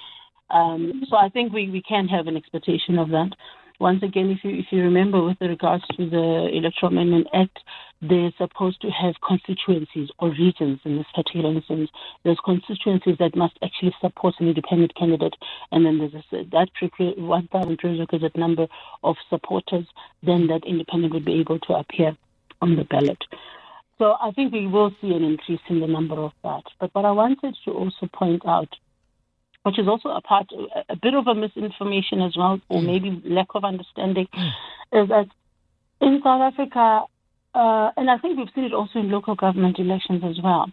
Um, 0.49 1.03
so 1.09 1.17
I 1.17 1.27
think 1.27 1.51
we, 1.51 1.69
we 1.69 1.81
can 1.81 2.07
have 2.07 2.27
an 2.27 2.37
expectation 2.37 2.97
of 2.97 3.09
that 3.09 3.31
once 3.79 4.03
again, 4.03 4.29
if 4.29 4.43
you 4.43 4.59
if 4.59 4.65
you 4.71 4.83
remember, 4.83 5.23
with 5.23 5.37
regards 5.41 5.83
to 5.95 6.09
the 6.09 6.49
Electoral 6.53 6.91
Amendment 6.91 7.27
Act, 7.33 7.59
they're 8.01 8.31
supposed 8.37 8.81
to 8.81 8.89
have 8.89 9.15
constituencies 9.25 10.09
or 10.19 10.29
regions 10.31 10.79
in 10.83 10.97
this 10.97 11.05
particular 11.15 11.51
instance. 11.51 11.89
There's 12.23 12.39
constituencies 12.43 13.17
that 13.19 13.35
must 13.35 13.57
actually 13.63 13.95
support 14.01 14.35
an 14.39 14.47
independent 14.47 14.95
candidate, 14.95 15.35
and 15.71 15.85
then 15.85 15.97
there's 15.97 16.13
a, 16.13 16.45
that 16.51 16.69
1,000 17.17 17.77
prerequisite 17.77 18.37
number 18.37 18.67
of 19.03 19.15
supporters. 19.29 19.85
Then 20.23 20.47
that 20.47 20.65
independent 20.65 21.13
would 21.13 21.25
be 21.25 21.39
able 21.39 21.59
to 21.59 21.73
appear 21.73 22.17
on 22.61 22.75
the 22.75 22.83
ballot. 22.83 23.23
So 23.97 24.15
I 24.21 24.31
think 24.31 24.53
we 24.53 24.67
will 24.67 24.91
see 25.01 25.11
an 25.13 25.23
increase 25.23 25.59
in 25.69 25.81
the 25.81 25.87
number 25.87 26.15
of 26.15 26.31
that. 26.43 26.63
But 26.79 26.93
what 26.93 27.05
I 27.05 27.11
wanted 27.11 27.55
to 27.65 27.71
also 27.71 28.07
point 28.13 28.45
out 28.45 28.69
which 29.63 29.79
is 29.79 29.87
also 29.87 30.09
a 30.09 30.21
part, 30.21 30.47
a 30.89 30.95
bit 30.95 31.13
of 31.13 31.27
a 31.27 31.35
misinformation 31.35 32.21
as 32.21 32.35
well, 32.37 32.59
or 32.69 32.81
mm. 32.81 32.85
maybe 32.85 33.21
lack 33.25 33.47
of 33.55 33.63
understanding, 33.63 34.27
mm. 34.33 35.03
is 35.03 35.09
that 35.09 35.27
in 36.01 36.21
South 36.23 36.41
Africa, 36.41 37.03
uh, 37.53 37.91
and 37.97 38.09
I 38.09 38.17
think 38.17 38.37
we've 38.37 38.47
seen 38.55 38.65
it 38.65 38.73
also 38.73 38.99
in 38.99 39.11
local 39.11 39.35
government 39.35 39.79
elections 39.79 40.23
as 40.23 40.39
well, 40.41 40.67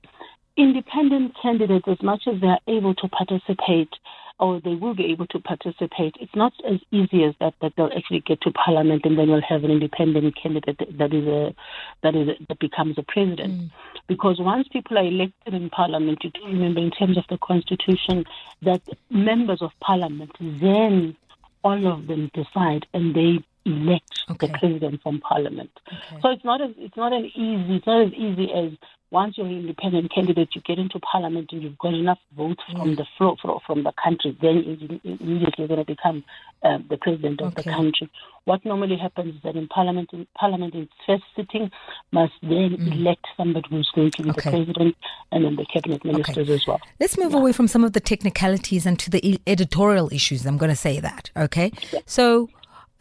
independent 0.56 1.34
candidates, 1.40 1.86
as 1.88 2.02
much 2.02 2.22
as 2.26 2.40
they're 2.40 2.58
able 2.66 2.94
to 2.94 3.08
participate 3.08 3.90
or 4.38 4.60
they 4.60 4.74
will 4.74 4.94
be 4.94 5.06
able 5.06 5.26
to 5.28 5.38
participate, 5.38 6.14
it's 6.20 6.34
not 6.34 6.52
as 6.68 6.78
easy 6.90 7.24
as 7.24 7.34
that 7.40 7.54
that 7.62 7.72
they'll 7.76 7.90
actually 7.96 8.20
get 8.20 8.40
to 8.42 8.50
parliament 8.50 9.02
and 9.04 9.18
then 9.18 9.30
we'll 9.30 9.40
have 9.40 9.64
an 9.64 9.70
independent 9.70 10.36
candidate 10.36 10.78
that 10.98 11.14
is 11.14 11.26
a 11.26 11.54
that 12.02 12.14
is 12.14 12.28
a, 12.28 12.34
that 12.48 12.58
becomes 12.58 12.98
a 12.98 13.02
president. 13.02 13.62
Mm. 13.62 13.70
Because 14.06 14.38
once 14.38 14.68
people 14.68 14.98
are 14.98 15.04
elected 15.04 15.54
in 15.54 15.70
parliament, 15.70 16.22
you 16.22 16.30
do 16.30 16.44
remember 16.44 16.80
in 16.80 16.90
terms 16.90 17.16
of 17.16 17.24
the 17.30 17.38
constitution 17.38 18.24
that 18.62 18.82
members 19.10 19.62
of 19.62 19.70
parliament 19.80 20.32
then 20.38 21.16
all 21.64 21.86
of 21.86 22.06
them 22.06 22.30
decide 22.34 22.86
and 22.92 23.14
they 23.14 23.42
elect 23.66 24.20
okay. 24.30 24.46
the 24.46 24.58
president 24.58 25.02
from 25.02 25.20
parliament. 25.20 25.70
Okay. 25.86 26.20
So 26.22 26.30
it's 26.30 26.44
not 26.44 26.62
as 26.62 26.70
it's 26.78 26.96
not 26.96 27.12
an 27.12 27.26
easy 27.34 27.76
it's 27.76 27.86
not 27.86 28.06
as 28.06 28.12
easy 28.12 28.52
as 28.52 28.72
once 29.10 29.38
you're 29.38 29.46
an 29.46 29.52
independent 29.52 30.12
candidate, 30.12 30.48
you 30.54 30.60
get 30.62 30.78
into 30.78 30.98
parliament 30.98 31.48
and 31.52 31.62
you've 31.62 31.78
got 31.78 31.94
enough 31.94 32.18
votes 32.36 32.62
mm. 32.68 32.78
from 32.78 32.96
the 32.96 33.06
floor 33.16 33.36
from 33.66 33.84
the 33.84 33.92
country, 34.02 34.36
then 34.42 35.00
immediately 35.04 35.54
you're 35.58 35.68
going 35.68 35.78
to 35.78 35.84
become 35.84 36.24
uh, 36.64 36.78
the 36.90 36.96
president 36.96 37.40
of 37.40 37.52
okay. 37.52 37.62
the 37.62 37.70
country. 37.70 38.10
What 38.44 38.64
normally 38.64 38.96
happens 38.96 39.36
is 39.36 39.42
that 39.42 39.56
in 39.56 39.68
parliament, 39.68 40.10
in 40.12 40.26
parliament, 40.38 40.74
its 40.74 40.92
first 41.06 41.22
sitting 41.36 41.70
must 42.12 42.32
then 42.42 42.76
mm. 42.76 42.92
elect 42.92 43.26
somebody 43.36 43.66
who's 43.70 43.90
going 43.94 44.10
to 44.12 44.22
be 44.24 44.30
okay. 44.30 44.50
the 44.50 44.50
president 44.50 44.96
and 45.30 45.44
then 45.44 45.56
the 45.56 45.66
cabinet 45.66 46.04
ministers 46.04 46.38
okay. 46.38 46.54
as 46.54 46.66
well. 46.66 46.80
Let's 46.98 47.16
move 47.16 47.32
yeah. 47.32 47.38
away 47.38 47.52
from 47.52 47.68
some 47.68 47.84
of 47.84 47.92
the 47.92 48.00
technicalities 48.00 48.86
and 48.86 48.98
to 48.98 49.10
the 49.10 49.40
editorial 49.46 50.12
issues. 50.12 50.44
I'm 50.46 50.58
going 50.58 50.70
to 50.70 50.76
say 50.76 50.98
that. 51.00 51.30
Okay, 51.36 51.72
yeah. 51.92 52.00
so 52.06 52.48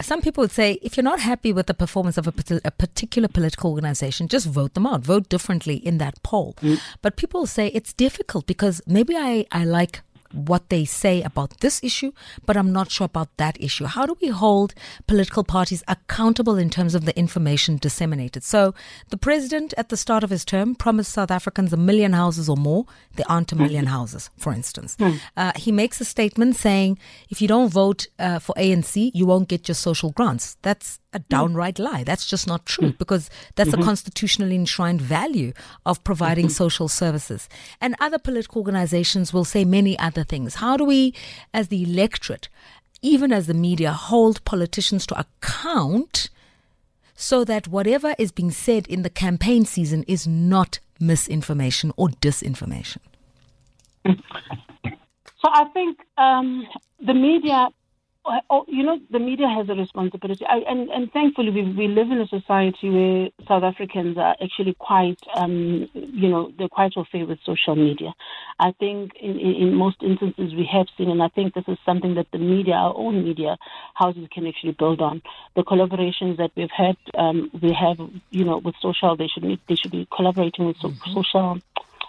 some 0.01 0.21
people 0.21 0.41
would 0.41 0.51
say 0.51 0.73
if 0.81 0.97
you're 0.97 1.03
not 1.03 1.19
happy 1.19 1.53
with 1.53 1.67
the 1.67 1.73
performance 1.73 2.17
of 2.17 2.27
a, 2.27 2.33
a, 2.65 2.71
particular 2.71 3.27
political 3.27 3.71
organization, 3.71 4.27
just 4.27 4.45
vote 4.45 4.73
them 4.73 4.85
out, 4.85 5.01
vote 5.01 5.29
differently 5.29 5.75
in 5.75 5.97
that 5.99 6.21
poll. 6.21 6.53
Mm. 6.61 6.79
But 7.01 7.15
people 7.15 7.45
say 7.45 7.67
it's 7.67 7.93
difficult 7.93 8.45
because 8.45 8.81
maybe 8.85 9.15
I, 9.15 9.45
I 9.51 9.63
like 9.63 10.01
what 10.35 10.69
they 10.69 10.85
say 10.85 11.21
about 11.21 11.59
this 11.59 11.83
issue, 11.83 12.11
but 12.45 12.57
I'm 12.57 12.71
not 12.71 12.91
sure 12.91 13.05
about 13.05 13.35
that 13.37 13.59
issue. 13.61 13.85
How 13.85 14.05
do 14.05 14.15
we 14.21 14.27
hold 14.27 14.73
political 15.07 15.43
parties 15.43 15.83
accountable 15.87 16.57
in 16.57 16.69
terms 16.69 16.95
of 16.95 17.05
the 17.05 17.17
information 17.17 17.77
disseminated? 17.77 18.43
So, 18.43 18.73
the 19.09 19.17
president 19.17 19.73
at 19.77 19.89
the 19.89 19.97
start 19.97 20.23
of 20.23 20.29
his 20.29 20.45
term 20.45 20.75
promised 20.75 21.11
South 21.11 21.31
Africans 21.31 21.73
a 21.73 21.77
million 21.77 22.13
houses 22.13 22.49
or 22.49 22.57
more. 22.57 22.85
There 23.15 23.25
aren't 23.29 23.51
a 23.51 23.55
million 23.55 23.85
houses, 23.85 24.29
for 24.37 24.53
instance. 24.53 24.95
Hmm. 24.99 25.11
Uh, 25.37 25.51
he 25.55 25.71
makes 25.71 26.01
a 26.01 26.05
statement 26.05 26.55
saying 26.55 26.97
if 27.29 27.41
you 27.41 27.47
don't 27.47 27.69
vote 27.69 28.07
uh, 28.19 28.39
for 28.39 28.53
ANC, 28.55 29.11
you 29.13 29.25
won't 29.25 29.47
get 29.47 29.67
your 29.67 29.75
social 29.75 30.11
grants. 30.11 30.57
That's 30.61 30.99
a 31.15 31.19
downright 31.19 31.79
lie. 31.79 32.03
That's 32.03 32.27
just 32.27 32.47
not 32.47 32.65
true 32.65 32.91
mm. 32.91 32.97
because 32.97 33.29
that's 33.55 33.71
mm-hmm. 33.71 33.81
a 33.81 33.85
constitutionally 33.85 34.55
enshrined 34.55 35.01
value 35.01 35.53
of 35.85 36.03
providing 36.03 36.45
mm-hmm. 36.45 36.63
social 36.63 36.87
services. 36.87 37.49
And 37.81 37.95
other 37.99 38.19
political 38.19 38.59
organizations 38.59 39.33
will 39.33 39.45
say 39.45 39.65
many 39.65 39.97
other 39.97 40.23
things. 40.23 40.55
How 40.55 40.77
do 40.77 40.83
we, 40.83 41.13
as 41.53 41.69
the 41.69 41.83
electorate, 41.83 42.49
even 43.01 43.31
as 43.31 43.47
the 43.47 43.53
media, 43.53 43.91
hold 43.91 44.43
politicians 44.45 45.07
to 45.07 45.19
account 45.19 46.29
so 47.15 47.43
that 47.45 47.67
whatever 47.67 48.13
is 48.19 48.31
being 48.31 48.51
said 48.51 48.85
in 48.87 49.01
the 49.01 49.09
campaign 49.09 49.65
season 49.65 50.03
is 50.07 50.27
not 50.27 50.79
misinformation 50.99 51.91
or 51.95 52.09
disinformation? 52.09 52.99
So 55.45 55.51
I 55.53 55.65
think 55.65 55.99
um, 56.17 56.65
the 57.05 57.13
media 57.13 57.67
Oh, 58.49 58.65
you 58.67 58.83
know, 58.83 58.99
the 59.11 59.19
media 59.19 59.47
has 59.47 59.69
a 59.69 59.75
responsibility, 59.75 60.45
I, 60.45 60.57
and 60.67 60.89
and 60.89 61.11
thankfully 61.11 61.51
we 61.51 61.61
we 61.73 61.87
live 61.87 62.09
in 62.09 62.19
a 62.19 62.27
society 62.27 62.89
where 62.89 63.29
South 63.47 63.61
Africans 63.61 64.17
are 64.17 64.35
actually 64.41 64.73
quite, 64.79 65.19
um, 65.35 65.87
you 65.93 66.29
know, 66.29 66.51
they're 66.57 66.67
quite 66.67 66.93
au 66.97 67.03
fait 67.03 67.23
with 67.23 67.37
social 67.45 67.75
media. 67.75 68.15
I 68.59 68.71
think 68.79 69.11
in, 69.21 69.39
in 69.39 69.75
most 69.75 69.97
instances 70.01 70.55
we 70.55 70.67
have 70.71 70.87
seen, 70.97 71.11
and 71.11 71.21
I 71.21 71.27
think 71.27 71.53
this 71.53 71.65
is 71.67 71.77
something 71.85 72.15
that 72.15 72.25
the 72.31 72.39
media, 72.39 72.73
our 72.73 72.95
own 72.97 73.23
media 73.23 73.57
houses, 73.93 74.27
can 74.31 74.47
actually 74.47 74.73
build 74.73 75.01
on. 75.01 75.21
The 75.55 75.63
collaborations 75.63 76.37
that 76.37 76.51
we've 76.55 76.71
had, 76.75 76.97
um, 77.15 77.51
we 77.61 77.73
have, 77.73 77.99
you 78.31 78.43
know, 78.43 78.57
with 78.57 78.75
social, 78.81 79.15
they 79.15 79.27
should 79.27 79.43
meet, 79.43 79.59
they 79.69 79.75
should 79.75 79.91
be 79.91 80.07
collaborating 80.15 80.65
with 80.65 80.77
mm-hmm. 80.77 81.13
social 81.13 81.59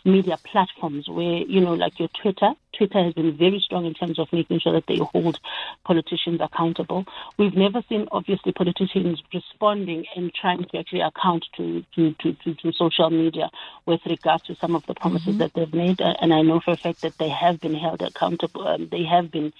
media 0.06 0.38
platforms 0.44 1.08
where, 1.08 1.38
you 1.38 1.60
know, 1.60 1.74
like 1.74 1.98
your 1.98 2.08
Twitter. 2.08 2.52
Twitter 2.72 3.02
has 3.02 3.14
been 3.14 3.36
very 3.36 3.58
strong 3.58 3.86
in 3.86 3.94
terms 3.94 4.18
of 4.18 4.32
making 4.32 4.60
sure 4.60 4.72
that 4.72 4.86
they 4.86 4.98
hold 4.98 5.40
politicians 5.84 6.40
accountable. 6.40 7.06
We've 7.38 7.56
never 7.56 7.82
seen, 7.88 8.06
obviously, 8.12 8.52
politicians 8.52 9.22
responding 9.32 10.06
and 10.14 10.32
trying 10.34 10.64
to 10.64 10.78
actually 10.78 11.00
account 11.00 11.46
to, 11.56 11.84
to, 11.94 12.14
to, 12.14 12.32
to, 12.34 12.54
to 12.54 12.72
social 12.72 13.10
media 13.10 13.50
with 13.86 14.00
regards 14.06 14.44
to 14.44 14.54
some 14.56 14.74
of 14.74 14.86
the 14.86 14.94
promises 14.94 15.28
mm-hmm. 15.28 15.38
that 15.38 15.54
they've 15.54 15.74
made. 15.74 16.00
And 16.00 16.32
I 16.32 16.42
know 16.42 16.60
for 16.60 16.72
a 16.72 16.76
fact 16.76 17.02
that 17.02 17.18
they 17.18 17.28
have 17.28 17.60
been 17.60 17.74
held 17.74 18.02
accountable. 18.02 18.66
Um, 18.66 18.88
they 18.90 19.04
have 19.04 19.30
been 19.30 19.52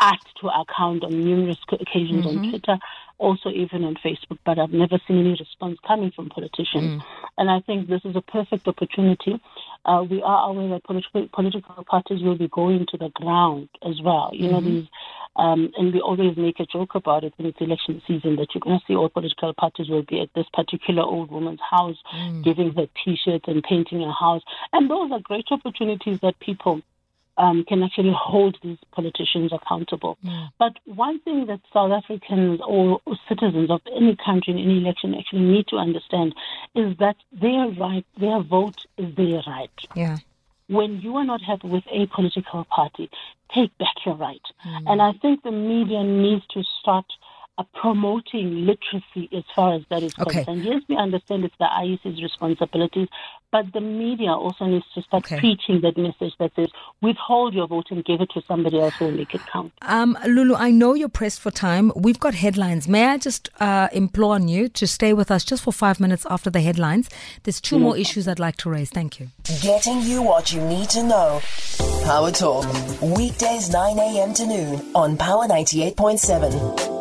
asked 0.00 0.38
to 0.40 0.48
account 0.48 1.04
on 1.04 1.24
numerous 1.24 1.58
occasions 1.70 2.24
mm-hmm. 2.24 2.38
on 2.38 2.50
Twitter 2.50 2.78
also 3.20 3.50
even 3.50 3.84
on 3.84 3.94
Facebook, 3.96 4.38
but 4.44 4.58
I've 4.58 4.72
never 4.72 4.98
seen 5.06 5.20
any 5.20 5.36
response 5.38 5.78
coming 5.86 6.10
from 6.10 6.30
politicians. 6.30 7.00
Mm. 7.00 7.02
And 7.38 7.50
I 7.50 7.60
think 7.60 7.88
this 7.88 8.00
is 8.04 8.16
a 8.16 8.22
perfect 8.22 8.66
opportunity. 8.66 9.40
Uh, 9.84 10.04
we 10.08 10.22
are 10.22 10.50
aware 10.50 10.68
that 10.70 10.84
political, 10.84 11.28
political 11.32 11.84
parties 11.84 12.22
will 12.22 12.36
be 12.36 12.48
going 12.48 12.86
to 12.90 12.96
the 12.96 13.10
ground 13.10 13.68
as 13.86 14.00
well. 14.02 14.30
You 14.32 14.48
mm-hmm. 14.48 14.52
know, 14.52 14.60
these, 14.60 14.88
um, 15.36 15.70
and 15.76 15.92
we 15.92 16.00
always 16.00 16.36
make 16.36 16.60
a 16.60 16.66
joke 16.66 16.94
about 16.94 17.24
it 17.24 17.34
when 17.36 17.46
it's 17.48 17.60
election 17.60 18.02
season 18.06 18.36
that 18.36 18.48
you're 18.54 18.60
going 18.60 18.78
to 18.78 18.84
see 18.86 18.96
all 18.96 19.08
political 19.08 19.52
parties 19.54 19.88
will 19.88 20.02
be 20.02 20.20
at 20.20 20.30
this 20.34 20.46
particular 20.52 21.02
old 21.02 21.30
woman's 21.30 21.60
house, 21.70 21.96
mm. 22.14 22.42
giving 22.42 22.72
her 22.74 22.86
T-shirts 23.04 23.44
and 23.46 23.62
painting 23.62 24.00
her 24.00 24.12
house. 24.12 24.42
And 24.72 24.90
those 24.90 25.12
are 25.12 25.20
great 25.20 25.46
opportunities 25.50 26.20
that 26.20 26.40
people 26.40 26.82
um, 27.40 27.64
can 27.64 27.82
actually 27.82 28.12
hold 28.14 28.58
these 28.62 28.78
politicians 28.92 29.50
accountable. 29.52 30.18
Mm. 30.24 30.50
But 30.58 30.74
one 30.84 31.20
thing 31.20 31.46
that 31.46 31.60
South 31.72 31.90
Africans 31.90 32.60
or 32.66 33.00
citizens 33.28 33.70
of 33.70 33.80
any 33.96 34.16
country 34.22 34.52
in 34.52 34.58
any 34.58 34.78
election 34.78 35.14
actually 35.14 35.42
need 35.54 35.66
to 35.68 35.76
understand 35.76 36.34
is 36.74 36.96
that 36.98 37.16
their 37.32 37.68
right, 37.68 38.04
their 38.18 38.42
vote 38.42 38.84
is 38.98 39.14
their 39.16 39.42
right. 39.46 39.70
Yeah. 39.94 40.18
When 40.68 41.00
you 41.00 41.16
are 41.16 41.24
not 41.24 41.40
happy 41.40 41.68
with 41.68 41.84
a 41.90 42.06
political 42.14 42.64
party, 42.64 43.10
take 43.54 43.76
back 43.78 43.94
your 44.04 44.16
right. 44.16 44.42
Mm. 44.66 44.82
And 44.86 45.02
I 45.02 45.12
think 45.12 45.42
the 45.42 45.50
media 45.50 46.04
needs 46.04 46.46
to 46.48 46.62
start 46.80 47.06
promoting 47.74 48.64
literacy 48.66 49.28
as 49.36 49.44
far 49.54 49.74
as 49.74 49.82
that 49.90 50.02
is 50.02 50.12
Okay. 50.18 50.44
concerned. 50.44 50.64
Yes, 50.64 50.82
we 50.88 50.96
understand 50.96 51.44
it's 51.44 51.54
the 51.58 51.66
IEC's 51.66 52.22
responsibilities, 52.22 53.08
but 53.52 53.70
the 53.72 53.80
media 53.80 54.32
also 54.32 54.64
needs 54.64 54.86
to 54.94 55.02
start 55.02 55.24
Okay. 55.24 55.38
preaching 55.38 55.80
that 55.82 55.96
message 55.98 56.32
that 56.38 56.52
says 56.56 56.68
withhold 57.02 57.52
your 57.52 57.66
vote 57.66 57.86
and 57.90 58.04
give 58.04 58.20
it 58.20 58.30
to 58.30 58.40
somebody 58.48 58.78
else 58.80 58.94
who 58.98 59.06
will 59.06 59.12
make 59.12 59.34
it 59.34 59.42
count. 59.52 59.72
Um, 59.82 60.16
Lulu, 60.26 60.54
I 60.54 60.70
know 60.70 60.94
you're 60.94 61.08
pressed 61.08 61.40
for 61.40 61.50
time. 61.50 61.92
We've 61.94 62.18
got 62.20 62.34
headlines. 62.34 62.88
May 62.88 63.06
I 63.06 63.18
just 63.18 63.50
uh, 63.60 63.88
implore 63.92 64.34
on 64.34 64.48
you 64.48 64.68
to 64.70 64.86
stay 64.86 65.12
with 65.12 65.30
us 65.30 65.44
just 65.44 65.62
for 65.62 65.72
five 65.72 66.00
minutes 66.00 66.26
after 66.30 66.48
the 66.50 66.60
headlines? 66.60 67.10
There's 67.42 67.60
two 67.60 67.78
more 67.78 67.96
issues 67.96 68.26
I'd 68.26 68.38
like 68.38 68.56
to 68.58 68.70
raise. 68.70 68.90
Thank 68.90 69.20
you. 69.20 69.28
Getting 69.60 70.00
you 70.02 70.22
what 70.22 70.52
you 70.52 70.60
need 70.62 70.88
to 70.90 71.02
know. 71.02 71.40
Power 72.04 72.30
Talk. 72.30 72.64
Weekdays 73.02 73.70
9 73.70 73.98
a.m. 73.98 74.32
to 74.34 74.46
noon 74.46 74.80
on 74.94 75.16
Power 75.18 75.46
98.7. 75.46 76.99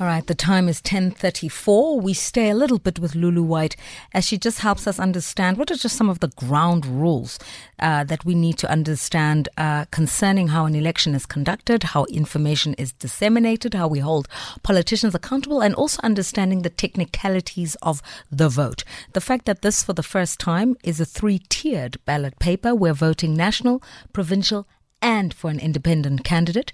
All 0.00 0.06
right, 0.06 0.24
the 0.24 0.34
time 0.36 0.68
is 0.68 0.80
10:34. 0.80 2.00
We 2.00 2.14
stay 2.14 2.50
a 2.50 2.54
little 2.54 2.78
bit 2.78 3.00
with 3.00 3.16
Lulu 3.16 3.42
White 3.42 3.74
as 4.14 4.24
she 4.24 4.38
just 4.38 4.60
helps 4.60 4.86
us 4.86 5.00
understand 5.00 5.56
what 5.56 5.72
are 5.72 5.76
just 5.76 5.96
some 5.96 6.08
of 6.08 6.20
the 6.20 6.28
ground 6.28 6.86
rules 6.86 7.36
uh, 7.80 8.04
that 8.04 8.24
we 8.24 8.36
need 8.36 8.58
to 8.58 8.70
understand 8.70 9.48
uh, 9.58 9.86
concerning 9.86 10.48
how 10.48 10.66
an 10.66 10.76
election 10.76 11.16
is 11.16 11.26
conducted, 11.26 11.82
how 11.82 12.04
information 12.04 12.74
is 12.74 12.92
disseminated, 12.92 13.74
how 13.74 13.88
we 13.88 13.98
hold 13.98 14.28
politicians 14.62 15.16
accountable, 15.16 15.60
and 15.60 15.74
also 15.74 16.00
understanding 16.04 16.62
the 16.62 16.70
technicalities 16.70 17.74
of 17.82 18.00
the 18.30 18.48
vote. 18.48 18.84
The 19.14 19.20
fact 19.20 19.46
that 19.46 19.62
this, 19.62 19.82
for 19.82 19.94
the 19.94 20.04
first 20.04 20.38
time, 20.38 20.76
is 20.84 21.00
a 21.00 21.04
three-tiered 21.04 21.96
ballot 22.04 22.38
paper. 22.38 22.72
We're 22.72 22.94
voting 22.94 23.34
national, 23.34 23.82
provincial, 24.12 24.68
and 25.02 25.34
for 25.34 25.50
an 25.50 25.58
independent 25.58 26.22
candidate. 26.22 26.70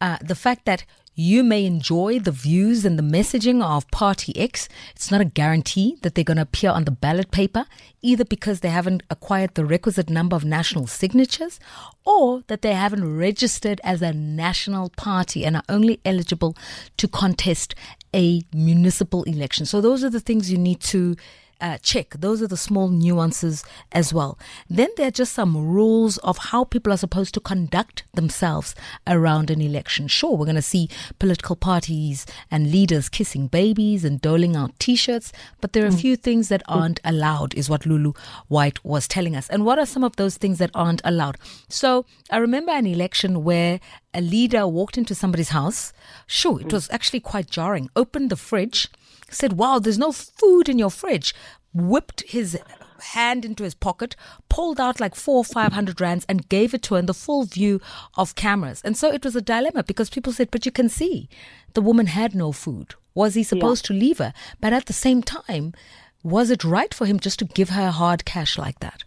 Uh, 0.00 0.18
the 0.22 0.36
fact 0.36 0.66
that 0.66 0.84
you 1.14 1.42
may 1.42 1.66
enjoy 1.66 2.18
the 2.18 2.30
views 2.32 2.84
and 2.84 2.98
the 2.98 3.02
messaging 3.02 3.62
of 3.62 3.90
Party 3.90 4.36
X. 4.36 4.68
It's 4.94 5.10
not 5.10 5.20
a 5.20 5.26
guarantee 5.26 5.98
that 6.02 6.14
they're 6.14 6.24
going 6.24 6.36
to 6.36 6.42
appear 6.42 6.70
on 6.70 6.84
the 6.84 6.90
ballot 6.90 7.30
paper, 7.30 7.66
either 8.00 8.24
because 8.24 8.60
they 8.60 8.70
haven't 8.70 9.02
acquired 9.10 9.54
the 9.54 9.64
requisite 9.64 10.08
number 10.08 10.36
of 10.36 10.44
national 10.44 10.86
signatures 10.86 11.60
or 12.06 12.42
that 12.46 12.62
they 12.62 12.72
haven't 12.72 13.16
registered 13.16 13.80
as 13.84 14.02
a 14.02 14.12
national 14.12 14.90
party 14.90 15.44
and 15.44 15.56
are 15.56 15.64
only 15.68 16.00
eligible 16.04 16.56
to 16.96 17.08
contest 17.08 17.74
a 18.14 18.42
municipal 18.54 19.22
election. 19.24 19.66
So, 19.66 19.80
those 19.80 20.02
are 20.02 20.10
the 20.10 20.20
things 20.20 20.50
you 20.50 20.58
need 20.58 20.80
to 20.80 21.16
uh, 21.60 21.78
check. 21.78 22.10
Those 22.18 22.42
are 22.42 22.46
the 22.46 22.56
small 22.56 22.88
nuances 22.88 23.64
as 23.92 24.12
well. 24.12 24.38
Then 24.68 24.88
there 24.96 25.08
are 25.08 25.12
just 25.12 25.32
some 25.32 25.56
rules 25.56 26.18
of 26.18 26.38
how 26.38 26.64
people 26.64 26.92
are 26.92 26.96
supposed 26.96 27.34
to 27.34 27.40
conduct 27.40 28.04
themselves 28.14 28.74
around 29.06 29.50
an 29.50 29.60
election. 29.60 30.08
Sure, 30.08 30.36
we're 30.36 30.46
going 30.46 30.54
to 30.56 30.62
see 30.62 30.88
political 31.18 31.56
parties 31.56 32.26
and 32.50 32.70
leaders 32.70 33.08
kissing 33.08 33.46
babies 33.46 34.04
and 34.04 34.20
doling 34.20 34.56
out 34.56 34.78
t 34.78 34.96
shirts, 34.96 35.32
but 35.60 35.72
there 35.72 35.84
are 35.84 35.88
a 35.88 35.90
mm. 35.90 36.00
few 36.00 36.16
things 36.16 36.48
that 36.48 36.62
mm. 36.66 36.76
aren't 36.76 37.00
allowed, 37.04 37.54
is 37.54 37.68
what 37.70 37.86
Lulu 37.86 38.12
White 38.48 38.84
was 38.84 39.08
telling 39.08 39.36
us. 39.36 39.48
And 39.48 39.64
what 39.64 39.78
are 39.78 39.86
some 39.86 40.04
of 40.04 40.16
those 40.16 40.36
things 40.36 40.58
that 40.58 40.70
aren't 40.74 41.02
allowed? 41.04 41.36
So 41.68 42.06
I 42.30 42.38
remember 42.38 42.72
an 42.72 42.86
election 42.86 43.44
where 43.44 43.80
a 44.12 44.20
leader 44.20 44.66
walked 44.66 44.98
into 44.98 45.14
somebody's 45.14 45.50
house. 45.50 45.92
Sure, 46.26 46.60
it 46.60 46.68
mm. 46.68 46.72
was 46.72 46.90
actually 46.90 47.20
quite 47.20 47.48
jarring. 47.48 47.90
Opened 47.94 48.30
the 48.30 48.36
fridge 48.36 48.88
said, 49.30 49.54
Wow, 49.54 49.78
there's 49.78 49.98
no 49.98 50.12
food 50.12 50.68
in 50.68 50.78
your 50.78 50.90
fridge. 50.90 51.34
Whipped 51.72 52.22
his 52.22 52.58
hand 53.00 53.44
into 53.44 53.64
his 53.64 53.74
pocket, 53.74 54.16
pulled 54.48 54.80
out 54.80 55.00
like 55.00 55.14
four 55.14 55.38
or 55.38 55.44
five 55.44 55.72
hundred 55.72 56.00
rands 56.00 56.26
and 56.28 56.48
gave 56.48 56.74
it 56.74 56.82
to 56.82 56.94
her 56.94 57.00
in 57.00 57.06
the 57.06 57.14
full 57.14 57.44
view 57.44 57.80
of 58.16 58.34
cameras. 58.34 58.82
And 58.84 58.96
so 58.96 59.12
it 59.12 59.24
was 59.24 59.36
a 59.36 59.40
dilemma 59.40 59.84
because 59.84 60.10
people 60.10 60.32
said, 60.32 60.50
But 60.50 60.66
you 60.66 60.72
can 60.72 60.88
see 60.88 61.28
the 61.74 61.80
woman 61.80 62.06
had 62.06 62.34
no 62.34 62.52
food. 62.52 62.94
Was 63.14 63.34
he 63.34 63.42
supposed 63.42 63.84
to 63.86 63.92
leave 63.94 64.18
her? 64.18 64.32
But 64.60 64.72
at 64.72 64.86
the 64.86 64.92
same 64.92 65.22
time, 65.22 65.74
was 66.22 66.50
it 66.50 66.64
right 66.64 66.92
for 66.92 67.06
him 67.06 67.18
just 67.18 67.38
to 67.38 67.44
give 67.44 67.70
her 67.70 67.90
hard 67.90 68.24
cash 68.24 68.58
like 68.58 68.80
that? 68.80 69.04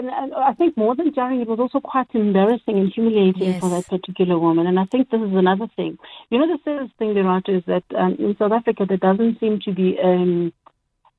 I 0.00 0.02
think 0.02 0.12
and, 0.16 0.32
and 0.32 0.34
I 0.34 0.54
think 0.54 0.76
more 0.76 0.94
than 0.94 1.12
jarring, 1.14 1.40
it 1.40 1.48
was 1.48 1.60
also 1.60 1.80
quite 1.80 2.08
embarrassing 2.14 2.78
and 2.78 2.92
humiliating 2.92 3.60
for 3.60 3.68
that 3.70 3.86
particular 3.88 4.38
woman. 4.38 4.66
And 4.66 4.78
I 4.78 4.84
think 4.86 5.10
this 5.10 5.20
is 5.20 5.34
another 5.34 5.68
thing. 5.76 5.98
You 6.30 6.38
know, 6.38 6.46
the 6.46 6.58
serious 6.64 6.90
thing, 6.98 7.14
Lerato, 7.14 7.58
is 7.58 7.64
that 7.66 7.84
um, 7.96 8.16
in 8.18 8.36
South 8.38 8.52
Africa 8.52 8.86
there 8.88 8.96
doesn't 8.96 9.40
seem 9.40 9.60
to 9.60 9.72
be 9.72 9.98
um, 10.02 10.52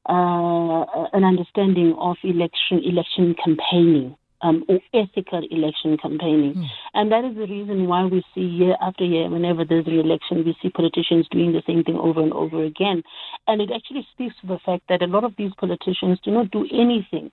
uh, 0.09 1.07
an 1.13 1.23
understanding 1.23 1.95
of 1.99 2.17
election 2.23 2.81
election 2.83 3.35
campaigning. 3.43 4.17
Um, 4.43 4.65
or 4.67 4.79
ethical 4.91 5.43
election 5.51 5.97
campaigning. 6.01 6.67
And 6.95 7.11
that 7.11 7.23
is 7.23 7.35
the 7.35 7.45
reason 7.45 7.85
why 7.85 8.05
we 8.05 8.23
see 8.33 8.41
year 8.41 8.75
after 8.81 9.05
year, 9.05 9.29
whenever 9.29 9.63
there's 9.63 9.85
an 9.85 9.99
election, 9.99 10.43
we 10.43 10.57
see 10.59 10.71
politicians 10.71 11.27
doing 11.29 11.51
the 11.51 11.61
same 11.67 11.83
thing 11.83 11.95
over 11.97 12.23
and 12.23 12.33
over 12.33 12.63
again. 12.63 13.03
And 13.45 13.61
it 13.61 13.69
actually 13.71 14.07
speaks 14.11 14.33
to 14.41 14.47
the 14.47 14.57
fact 14.65 14.85
that 14.89 15.03
a 15.03 15.05
lot 15.05 15.23
of 15.23 15.35
these 15.37 15.51
politicians 15.59 16.17
do 16.23 16.31
not 16.31 16.49
do 16.49 16.65
anything 16.73 17.31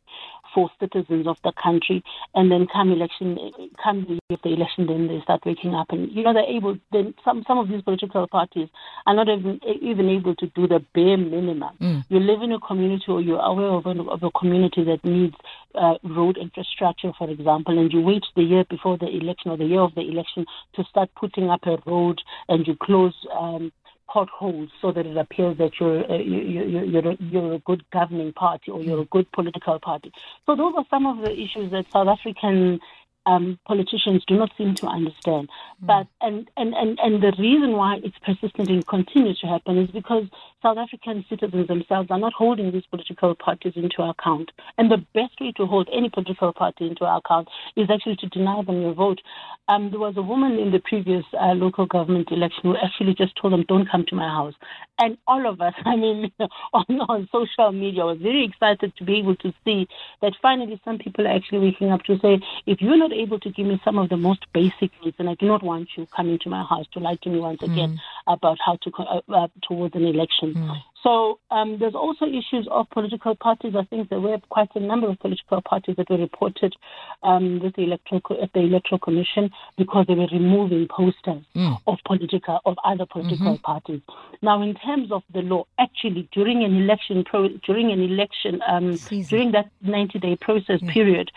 for 0.54 0.70
citizens 0.80 1.26
of 1.26 1.36
the 1.44 1.52
country. 1.62 2.02
And 2.34 2.50
then 2.50 2.66
come 2.72 2.92
election, 2.92 3.38
come 3.82 4.02
the, 4.02 4.12
year 4.12 4.20
of 4.30 4.42
the 4.42 4.52
election, 4.52 4.86
then 4.86 5.08
they 5.08 5.20
start 5.22 5.44
waking 5.44 5.74
up. 5.74 5.90
And, 5.90 6.10
you 6.12 6.22
know, 6.22 6.32
they're 6.32 6.44
able, 6.44 6.78
then 6.92 7.14
some, 7.24 7.44
some 7.46 7.58
of 7.58 7.68
these 7.68 7.82
political 7.82 8.26
parties 8.26 8.68
are 9.06 9.14
not 9.14 9.28
even, 9.28 9.60
even 9.80 10.08
able 10.08 10.34
to 10.36 10.46
do 10.48 10.66
the 10.66 10.84
bare 10.94 11.16
minimum. 11.16 11.76
You 12.08 12.20
live 12.20 12.42
in 12.42 12.52
a 12.52 12.60
community 12.60 13.04
or 13.08 13.20
you're 13.20 13.40
aware 13.40 13.68
of 13.68 13.86
a, 13.86 14.02
of 14.10 14.22
a 14.22 14.30
community 14.30 14.84
that 14.84 15.04
needs 15.04 15.34
uh, 15.74 15.94
road 16.02 16.36
infrastructure, 16.38 17.12
for 17.16 17.28
example, 17.30 17.78
and 17.78 17.92
you 17.92 18.00
wait 18.00 18.24
the 18.36 18.42
year 18.42 18.64
before 18.68 18.98
the 18.98 19.08
election 19.08 19.50
or 19.50 19.56
the 19.56 19.64
year 19.64 19.80
of 19.80 19.94
the 19.94 20.02
election 20.02 20.46
to 20.74 20.84
start 20.84 21.10
putting 21.14 21.50
up 21.50 21.60
a 21.66 21.78
road 21.86 22.20
and 22.48 22.66
you 22.66 22.76
close 22.76 23.14
um, 23.38 23.72
potholes 24.08 24.70
so 24.80 24.90
that 24.92 25.06
it 25.06 25.16
appears 25.16 25.58
that 25.58 25.72
you're 25.78 26.10
uh, 26.10 26.16
you, 26.16 26.40
you, 26.40 26.84
you're 26.84 27.10
a, 27.10 27.16
you're 27.20 27.54
a 27.54 27.58
good 27.60 27.84
governing 27.92 28.32
party 28.32 28.70
or 28.70 28.80
you're 28.82 29.02
a 29.02 29.06
good 29.06 29.30
political 29.32 29.78
party. 29.78 30.12
So 30.46 30.56
those 30.56 30.74
are 30.76 30.84
some 30.90 31.06
of 31.06 31.18
the 31.18 31.32
issues 31.32 31.70
that 31.70 31.86
South 31.92 32.08
African 32.08 32.80
um, 33.28 33.58
politicians 33.66 34.24
do 34.26 34.36
not 34.36 34.50
seem 34.56 34.74
to 34.76 34.86
understand. 34.86 35.50
But 35.80 36.06
and, 36.20 36.50
and, 36.56 36.74
and, 36.74 36.98
and 37.02 37.22
the 37.22 37.32
reason 37.38 37.72
why 37.72 38.00
it's 38.02 38.16
persistent 38.24 38.70
and 38.70 38.86
continues 38.86 39.38
to 39.40 39.46
happen 39.46 39.76
is 39.78 39.90
because 39.90 40.24
South 40.62 40.78
African 40.78 41.24
citizens 41.28 41.68
themselves 41.68 42.10
are 42.10 42.18
not 42.18 42.32
holding 42.32 42.72
these 42.72 42.86
political 42.86 43.34
parties 43.34 43.74
into 43.76 44.02
account. 44.02 44.50
And 44.78 44.90
the 44.90 45.04
best 45.14 45.34
way 45.40 45.52
to 45.58 45.66
hold 45.66 45.88
any 45.92 46.08
political 46.08 46.52
party 46.52 46.86
into 46.86 47.04
account 47.04 47.48
is 47.76 47.88
actually 47.90 48.16
to 48.16 48.28
deny 48.28 48.62
them 48.62 48.80
your 48.80 48.94
vote. 48.94 49.20
Um, 49.68 49.90
there 49.90 50.00
was 50.00 50.16
a 50.16 50.22
woman 50.22 50.58
in 50.58 50.72
the 50.72 50.80
previous 50.80 51.24
uh, 51.38 51.52
local 51.52 51.86
government 51.86 52.32
election 52.32 52.60
who 52.62 52.76
actually 52.76 53.14
just 53.14 53.36
told 53.36 53.52
them, 53.52 53.64
"Don't 53.68 53.90
come 53.90 54.04
to 54.08 54.14
my 54.14 54.28
house." 54.28 54.54
And 54.98 55.16
all 55.26 55.46
of 55.48 55.60
us, 55.60 55.74
I 55.84 55.96
mean, 55.96 56.32
on, 56.72 57.00
on 57.08 57.28
social 57.30 57.72
media, 57.72 58.04
was 58.04 58.18
very 58.18 58.44
excited 58.44 58.96
to 58.96 59.04
be 59.04 59.18
able 59.18 59.36
to 59.36 59.52
see 59.64 59.88
that 60.22 60.34
finally 60.42 60.80
some 60.84 60.98
people 60.98 61.26
are 61.26 61.34
actually 61.34 61.60
waking 61.60 61.90
up 61.90 62.02
to 62.04 62.18
say, 62.18 62.40
if 62.66 62.80
you're 62.80 62.96
not 62.96 63.12
able 63.12 63.38
to 63.40 63.50
give 63.50 63.66
me 63.66 63.80
some 63.84 63.98
of 63.98 64.08
the 64.08 64.16
most 64.16 64.44
basic 64.52 64.90
needs, 65.04 65.16
and 65.18 65.28
I 65.28 65.34
do 65.34 65.46
not 65.46 65.62
want 65.62 65.88
you 65.96 66.06
coming 66.06 66.38
to 66.40 66.48
my 66.50 66.64
house 66.64 66.86
to 66.92 67.00
lie 67.00 67.16
to 67.22 67.28
me 67.28 67.38
once 67.38 67.62
again 67.62 68.00
about 68.26 68.58
how 68.64 68.76
to 68.76 68.92
uh, 68.98 69.20
uh, 69.32 69.48
towards 69.62 69.94
an 69.94 70.04
election. 70.04 70.54
So 71.02 71.38
um, 71.50 71.78
there's 71.78 71.94
also 71.94 72.26
issues 72.26 72.66
of 72.70 72.88
political 72.90 73.34
parties. 73.36 73.74
I 73.78 73.84
think 73.84 74.08
there 74.08 74.20
were 74.20 74.38
quite 74.48 74.68
a 74.74 74.80
number 74.80 75.08
of 75.08 75.18
political 75.20 75.62
parties 75.62 75.96
that 75.96 76.10
were 76.10 76.18
reported 76.18 76.74
um, 77.22 77.60
with 77.60 77.76
the 77.76 77.82
electoral 77.82 78.20
co- 78.20 78.42
at 78.42 78.52
the 78.52 78.60
electoral 78.60 78.98
commission 78.98 79.50
because 79.76 80.06
they 80.08 80.14
were 80.14 80.26
removing 80.32 80.88
posters 80.88 81.42
of 81.86 81.98
political 82.04 82.58
of 82.64 82.76
other 82.84 83.06
political 83.06 83.58
parties. 83.58 84.00
Now, 84.42 84.60
in 84.62 84.74
terms 84.74 85.12
of 85.12 85.22
the 85.32 85.40
law, 85.42 85.64
actually 85.78 86.28
during 86.32 86.64
an 86.64 86.74
election 86.76 87.24
pro- 87.24 87.48
during 87.66 87.92
an 87.92 88.00
election 88.02 88.60
um, 88.66 88.96
during 89.28 89.52
that 89.52 89.70
90 89.82 90.18
day 90.18 90.36
process 90.36 90.80
period, 90.88 91.30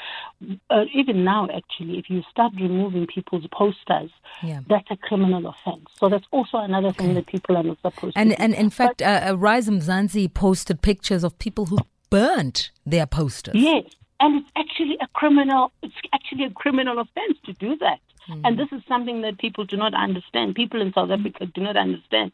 uh, 0.70 0.86
even 0.94 1.24
now, 1.24 1.48
actually, 1.54 2.00
if 2.00 2.10
you 2.10 2.24
start 2.32 2.54
removing 2.60 3.06
people's 3.08 3.46
posters, 3.52 4.10
Yeah. 4.44 4.62
that's 4.68 4.90
a 4.90 4.98
criminal 4.98 5.46
offense. 5.48 5.86
So 6.00 6.10
that's 6.10 6.26
also 6.32 6.58
another 6.58 6.92
thing 6.92 7.14
that 7.14 7.28
people 7.28 7.58
are 7.58 7.64
not 7.64 7.78
supposed 7.82 8.18
And 8.18 8.32
to 8.32 8.36
do. 8.36 8.44
and 8.44 8.54
in 8.56 8.70
fact, 8.70 9.02
uh, 9.02 9.30
uh, 9.32 9.36
Rise 9.52 9.68
Mzansi 9.68 10.34
posted 10.34 10.82
pictures 10.82 11.26
of 11.26 11.38
people 11.38 11.66
who 11.66 11.78
burnt 12.10 12.72
their 12.86 13.06
posters. 13.06 13.54
Yes, 13.54 13.84
and 14.22 14.38
it's 14.40 14.52
actually 14.56 14.98
a 15.02 15.08
criminal. 15.08 15.74
It's 15.84 15.94
actually 16.14 16.46
a 16.46 16.52
criminal 16.52 17.00
offense 17.00 17.38
to 17.48 17.52
do 17.66 17.76
that. 17.80 18.00
And 18.46 18.58
this 18.58 18.70
is 18.72 18.82
something 18.88 19.20
that 19.24 19.40
people 19.40 19.66
do 19.66 19.76
not 19.76 19.94
understand. 19.94 20.56
People 20.56 20.82
in 20.82 20.94
South 20.94 21.10
Africa 21.10 21.48
do 21.48 21.60
not 21.60 21.76
understand 21.76 22.32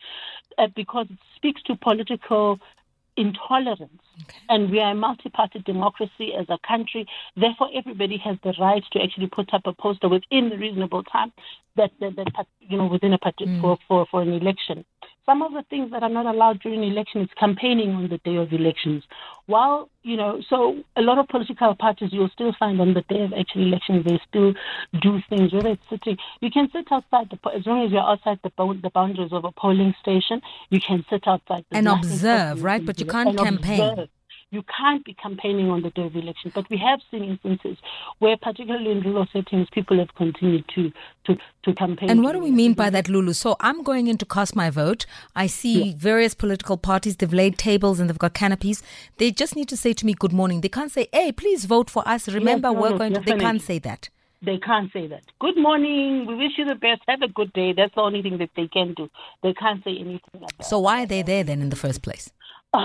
uh, 0.59 0.67
because 0.75 1.07
it 1.09 1.17
speaks 1.35 1.59
to 1.63 1.75
political 1.75 2.59
intolerance. 3.15 4.03
Okay. 4.21 4.37
And 4.49 4.69
we 4.69 4.79
are 4.79 4.91
a 4.91 4.95
multi-party 4.95 5.63
democracy 5.65 6.35
as 6.39 6.45
a 6.49 6.59
country. 6.67 7.07
Therefore, 7.35 7.69
everybody 7.73 8.17
has 8.17 8.37
the 8.43 8.53
right 8.59 8.83
to 8.91 9.01
actually 9.01 9.27
put 9.27 9.55
up 9.55 9.63
a 9.65 9.73
poster 9.73 10.07
within 10.07 10.49
the 10.49 10.57
reasonable 10.57 11.01
time 11.03 11.33
that, 11.77 11.89
that, 11.99 12.15
that 12.15 12.45
you 12.59 12.77
know, 12.77 12.85
within 12.85 13.13
a 13.13 13.17
party 13.17 13.45
mm. 13.47 13.59
for, 13.59 13.79
for, 13.87 14.05
for 14.11 14.21
an 14.21 14.33
election. 14.33 14.85
Some 15.27 15.41
of 15.41 15.51
the 15.51 15.63
things 15.69 15.91
that 15.91 16.03
are 16.03 16.09
not 16.09 16.25
allowed 16.25 16.61
during 16.61 16.83
election 16.83 17.21
is 17.21 17.29
campaigning 17.37 17.91
on 17.91 18.07
the 18.07 18.17
day 18.19 18.37
of 18.37 18.53
elections. 18.53 19.03
While, 19.45 19.89
you 20.03 20.15
know, 20.15 20.41
so 20.49 20.81
a 20.95 21.01
lot 21.01 21.17
of 21.17 21.27
political 21.27 21.75
parties 21.75 22.09
you'll 22.13 22.29
still 22.29 22.53
find 22.57 22.79
on 22.79 22.93
the 22.93 23.01
day 23.01 23.23
of 23.23 23.33
actual 23.33 23.63
elections, 23.63 24.05
they 24.05 24.21
still 24.25 24.53
do 25.01 25.19
things, 25.29 25.51
whether 25.51 25.71
it's 25.71 25.81
sitting, 25.89 26.17
you 26.39 26.49
can 26.49 26.69
sit 26.71 26.87
outside, 26.91 27.29
the, 27.29 27.49
as 27.49 27.65
long 27.65 27.85
as 27.85 27.91
you're 27.91 27.99
outside 27.99 28.39
the, 28.41 28.51
the 28.81 28.89
boundaries 28.93 29.33
of 29.33 29.43
a 29.43 29.51
polling 29.51 29.93
station, 30.01 30.41
you 30.69 30.79
can 30.79 31.05
sit 31.09 31.27
outside. 31.27 31.65
and 31.71 31.89
observe, 31.89 32.63
right? 32.63 32.85
But 32.85 32.99
you 33.01 33.05
can't 33.05 33.37
campaign. 33.37 33.81
Observe 33.81 34.09
you 34.49 34.63
can't 34.77 35.03
be 35.03 35.13
campaigning 35.13 35.69
on 35.69 35.81
the 35.81 35.89
day 35.89 36.03
of 36.03 36.15
election. 36.15 36.51
But 36.55 36.69
we 36.69 36.77
have 36.77 36.99
seen 37.11 37.23
instances 37.23 37.77
where, 38.19 38.37
particularly 38.37 38.91
in 38.91 39.01
rural 39.01 39.27
settings, 39.33 39.67
people 39.71 39.99
have 39.99 40.13
continued 40.15 40.65
to, 40.75 40.91
to, 41.25 41.37
to 41.63 41.73
campaign. 41.73 42.09
And 42.09 42.23
what 42.23 42.31
do 42.31 42.39
we 42.39 42.51
mean 42.51 42.73
by 42.73 42.89
that, 42.89 43.09
Lulu? 43.09 43.33
So 43.33 43.57
I'm 43.59 43.83
going 43.83 44.07
in 44.07 44.17
to 44.19 44.25
cast 44.25 44.55
my 44.55 44.69
vote. 44.69 45.05
I 45.35 45.47
see 45.47 45.89
yeah. 45.89 45.93
various 45.97 46.33
political 46.33 46.77
parties, 46.77 47.17
they've 47.17 47.33
laid 47.33 47.57
tables 47.57 47.99
and 47.99 48.09
they've 48.09 48.17
got 48.17 48.33
canopies. 48.33 48.81
They 49.17 49.31
just 49.31 49.55
need 49.55 49.67
to 49.69 49.77
say 49.77 49.91
to 49.93 50.05
me, 50.05 50.13
good 50.13 50.33
morning. 50.33 50.61
They 50.61 50.69
can't 50.69 50.91
say, 50.91 51.07
hey, 51.11 51.33
please 51.33 51.65
vote 51.65 51.89
for 51.89 52.07
us. 52.07 52.29
Remember, 52.29 52.69
yes, 52.69 52.75
no, 52.75 52.81
we're 52.81 52.89
no, 52.91 52.97
going 52.97 53.13
to. 53.15 53.19
They 53.19 53.37
can't 53.37 53.61
say 53.61 53.79
that. 53.79 54.09
They 54.41 54.59
can't 54.59 54.93
say 54.93 55.07
that. 55.07 55.23
Good 55.39 55.57
morning. 55.57 56.25
We 56.25 56.35
wish 56.35 56.51
you 56.57 56.65
the 56.65 56.75
best. 56.75 57.01
Have 57.07 57.21
a 57.21 57.27
good 57.27 57.51
day. 57.53 57.73
That's 57.73 57.93
the 57.95 58.01
only 58.01 58.21
thing 58.21 58.37
that 58.37 58.51
they 58.55 58.67
can 58.67 58.93
do. 58.93 59.09
They 59.43 59.53
can't 59.53 59.83
say 59.83 59.97
anything 59.97 60.39
like. 60.39 60.51
So 60.61 60.79
why 60.79 61.03
are 61.03 61.05
they 61.07 61.23
there 61.23 61.43
then 61.43 61.61
in 61.61 61.69
the 61.69 61.75
first 61.75 62.01
place? 62.01 62.29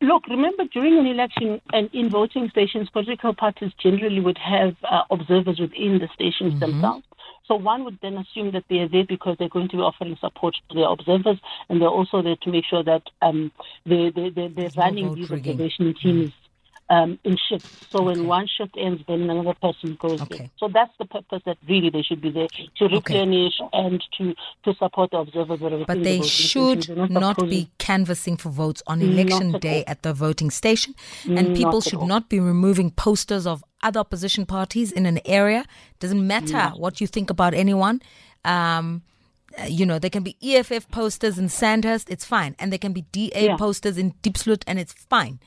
Look, 0.00 0.26
remember 0.28 0.64
during 0.64 0.98
an 0.98 1.06
election 1.06 1.60
and 1.72 1.90
in 1.92 2.08
voting 2.08 2.48
stations, 2.50 2.88
political 2.90 3.34
parties 3.34 3.72
generally 3.78 4.20
would 4.20 4.38
have 4.38 4.76
uh, 4.84 5.02
observers 5.10 5.58
within 5.58 5.98
the 5.98 6.08
stations 6.14 6.54
mm-hmm. 6.54 6.72
themselves. 6.72 7.06
So 7.46 7.56
one 7.56 7.84
would 7.84 7.98
then 8.00 8.16
assume 8.16 8.52
that 8.52 8.64
they 8.70 8.78
are 8.78 8.88
there 8.88 9.04
because 9.04 9.36
they're 9.38 9.50
going 9.50 9.68
to 9.68 9.76
be 9.76 9.82
offering 9.82 10.16
support 10.18 10.56
to 10.70 10.74
their 10.74 10.88
observers, 10.88 11.38
and 11.68 11.80
they're 11.80 11.88
also 11.88 12.22
there 12.22 12.36
to 12.36 12.50
make 12.50 12.64
sure 12.64 12.82
that 12.82 13.02
um, 13.20 13.52
they, 13.84 14.10
they, 14.10 14.30
they, 14.30 14.48
they're 14.48 14.70
running 14.76 15.14
these 15.14 15.30
observation 15.30 15.94
teams 15.94 16.30
mm-hmm 16.30 16.43
um, 16.90 17.18
in 17.24 17.36
shifts. 17.48 17.86
So 17.90 18.02
when 18.02 18.26
one 18.26 18.46
shift 18.46 18.74
ends, 18.76 19.02
then 19.08 19.28
another 19.30 19.54
person 19.54 19.96
goes 20.00 20.20
okay. 20.22 20.38
there. 20.38 20.50
So 20.58 20.68
that's 20.68 20.92
the 20.98 21.06
purpose 21.06 21.42
that 21.46 21.56
really 21.68 21.90
they 21.90 22.02
should 22.02 22.20
be 22.20 22.30
there 22.30 22.48
to 22.76 22.84
replenish 22.88 23.54
okay. 23.60 23.68
and 23.72 24.04
to, 24.18 24.34
to 24.64 24.74
support 24.74 25.10
the 25.10 25.18
observers. 25.18 25.60
But 25.86 26.02
they 26.02 26.18
the 26.18 26.26
should 26.26 26.88
not, 26.96 27.10
not 27.10 27.38
be 27.48 27.70
canvassing 27.78 28.36
for 28.36 28.50
votes 28.50 28.82
on 28.86 29.00
election 29.00 29.52
day 29.52 29.84
all. 29.86 29.92
at 29.92 30.02
the 30.02 30.12
voting 30.12 30.50
station, 30.50 30.94
and 31.24 31.48
not 31.48 31.56
people 31.56 31.80
should 31.80 32.02
not 32.02 32.28
be 32.28 32.40
removing 32.40 32.90
posters 32.90 33.46
of 33.46 33.64
other 33.82 34.00
opposition 34.00 34.46
parties 34.46 34.92
in 34.92 35.06
an 35.06 35.20
area. 35.24 35.64
Doesn't 36.00 36.26
matter 36.26 36.72
what 36.76 37.00
you 37.00 37.06
think 37.06 37.30
about 37.30 37.54
anyone. 37.54 38.02
Um, 38.44 39.02
uh, 39.58 39.64
you 39.66 39.86
know, 39.86 39.98
there 39.98 40.10
can 40.10 40.22
be 40.22 40.36
EFF 40.42 40.90
posters 40.90 41.38
in 41.38 41.48
Sandhurst, 41.48 42.10
it's 42.10 42.24
fine. 42.24 42.56
And 42.58 42.72
there 42.72 42.78
can 42.78 42.92
be 42.92 43.02
DA 43.12 43.46
yeah. 43.46 43.56
posters 43.56 43.96
in 43.96 44.14
Diepsloot, 44.22 44.64
and 44.66 44.78
it's 44.78 44.92
fine. 44.92 45.38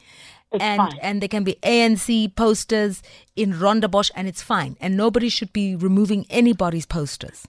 It's 0.52 0.64
and 0.64 0.78
fine. 0.78 1.00
and 1.02 1.22
there 1.22 1.28
can 1.28 1.44
be 1.44 1.58
ANC 1.64 2.36
posters 2.36 3.04
in 3.36 3.54
Rondebosch, 3.54 4.12
and 4.16 4.28
it's 4.28 4.42
fine. 4.42 4.78
And 4.80 4.96
nobody 4.96 5.30
should 5.30 5.52
be 5.52 5.76
removing 5.76 6.26
anybody's 6.30 6.86
posters. 6.86 7.48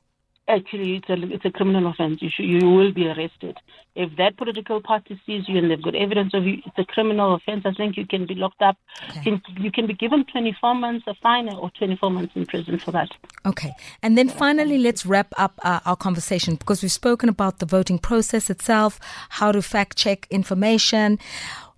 Actually, 0.48 0.96
it's 0.96 1.08
a 1.10 1.34
it's 1.34 1.44
a 1.44 1.50
criminal 1.50 1.86
offence. 1.90 2.22
You 2.22 2.30
should, 2.30 2.46
you 2.46 2.70
will 2.70 2.92
be 2.92 3.06
arrested 3.06 3.58
if 3.98 4.16
that 4.16 4.36
political 4.36 4.80
party 4.80 5.20
sees 5.26 5.48
you 5.48 5.58
and 5.58 5.70
they've 5.70 5.82
got 5.82 5.96
evidence 5.96 6.32
of 6.32 6.46
you. 6.46 6.62
It's 6.64 6.78
a 6.78 6.84
criminal 6.84 7.34
offence. 7.34 7.64
I 7.66 7.72
think 7.72 7.96
you 7.96 8.06
can 8.06 8.26
be 8.26 8.34
locked 8.34 8.62
up. 8.62 8.76
Okay. 9.10 9.42
You 9.58 9.72
can 9.72 9.88
be 9.88 9.92
given 9.92 10.24
24 10.24 10.74
months 10.76 11.04
a 11.08 11.14
fine 11.14 11.52
or 11.52 11.70
24 11.78 12.10
months 12.10 12.32
in 12.36 12.46
prison 12.46 12.78
for 12.78 12.92
that. 12.92 13.10
Okay, 13.44 13.72
and 14.02 14.16
then 14.16 14.28
finally, 14.28 14.78
let's 14.78 15.04
wrap 15.04 15.34
up 15.36 15.58
uh, 15.64 15.80
our 15.84 15.96
conversation 15.96 16.54
because 16.54 16.80
we've 16.80 16.92
spoken 16.92 17.28
about 17.28 17.58
the 17.58 17.66
voting 17.66 17.98
process 17.98 18.48
itself, 18.48 19.00
how 19.30 19.52
to 19.52 19.60
fact 19.60 19.96
check 19.96 20.26
information. 20.30 21.18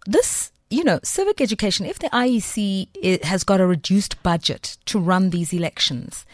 This 0.06 0.49
you 0.70 0.84
know, 0.84 1.00
civic 1.02 1.40
education, 1.40 1.84
if 1.84 1.98
the 1.98 2.08
IEC 2.10 3.24
has 3.24 3.44
got 3.44 3.60
a 3.60 3.66
reduced 3.66 4.22
budget 4.22 4.78
to 4.86 4.98
run 4.98 5.30
these 5.30 5.52
elections, 5.52 6.24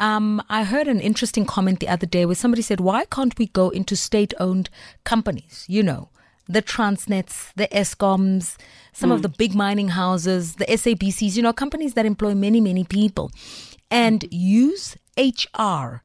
um, 0.00 0.42
I 0.48 0.64
heard 0.64 0.88
an 0.88 0.98
interesting 0.98 1.44
comment 1.44 1.78
the 1.78 1.88
other 1.88 2.06
day 2.06 2.26
where 2.26 2.34
somebody 2.34 2.62
said, 2.62 2.80
why 2.80 3.04
can't 3.04 3.38
we 3.38 3.46
go 3.46 3.68
into 3.68 3.94
state 3.94 4.34
owned 4.40 4.70
companies? 5.04 5.66
You 5.68 5.82
know, 5.82 6.08
the 6.48 6.62
Transnets, 6.62 7.52
the 7.54 7.68
Eskoms, 7.68 8.56
some 8.92 9.10
mm. 9.10 9.14
of 9.14 9.18
hmm. 9.20 9.22
the 9.22 9.28
big 9.28 9.54
mining 9.54 9.88
houses, 9.88 10.56
the 10.56 10.66
SABCs, 10.66 11.36
you 11.36 11.42
know, 11.42 11.52
companies 11.52 11.94
that 11.94 12.06
employ 12.06 12.34
many, 12.34 12.60
many 12.60 12.84
people, 12.84 13.30
and 13.90 14.24
use 14.30 14.96
HR 15.16 16.02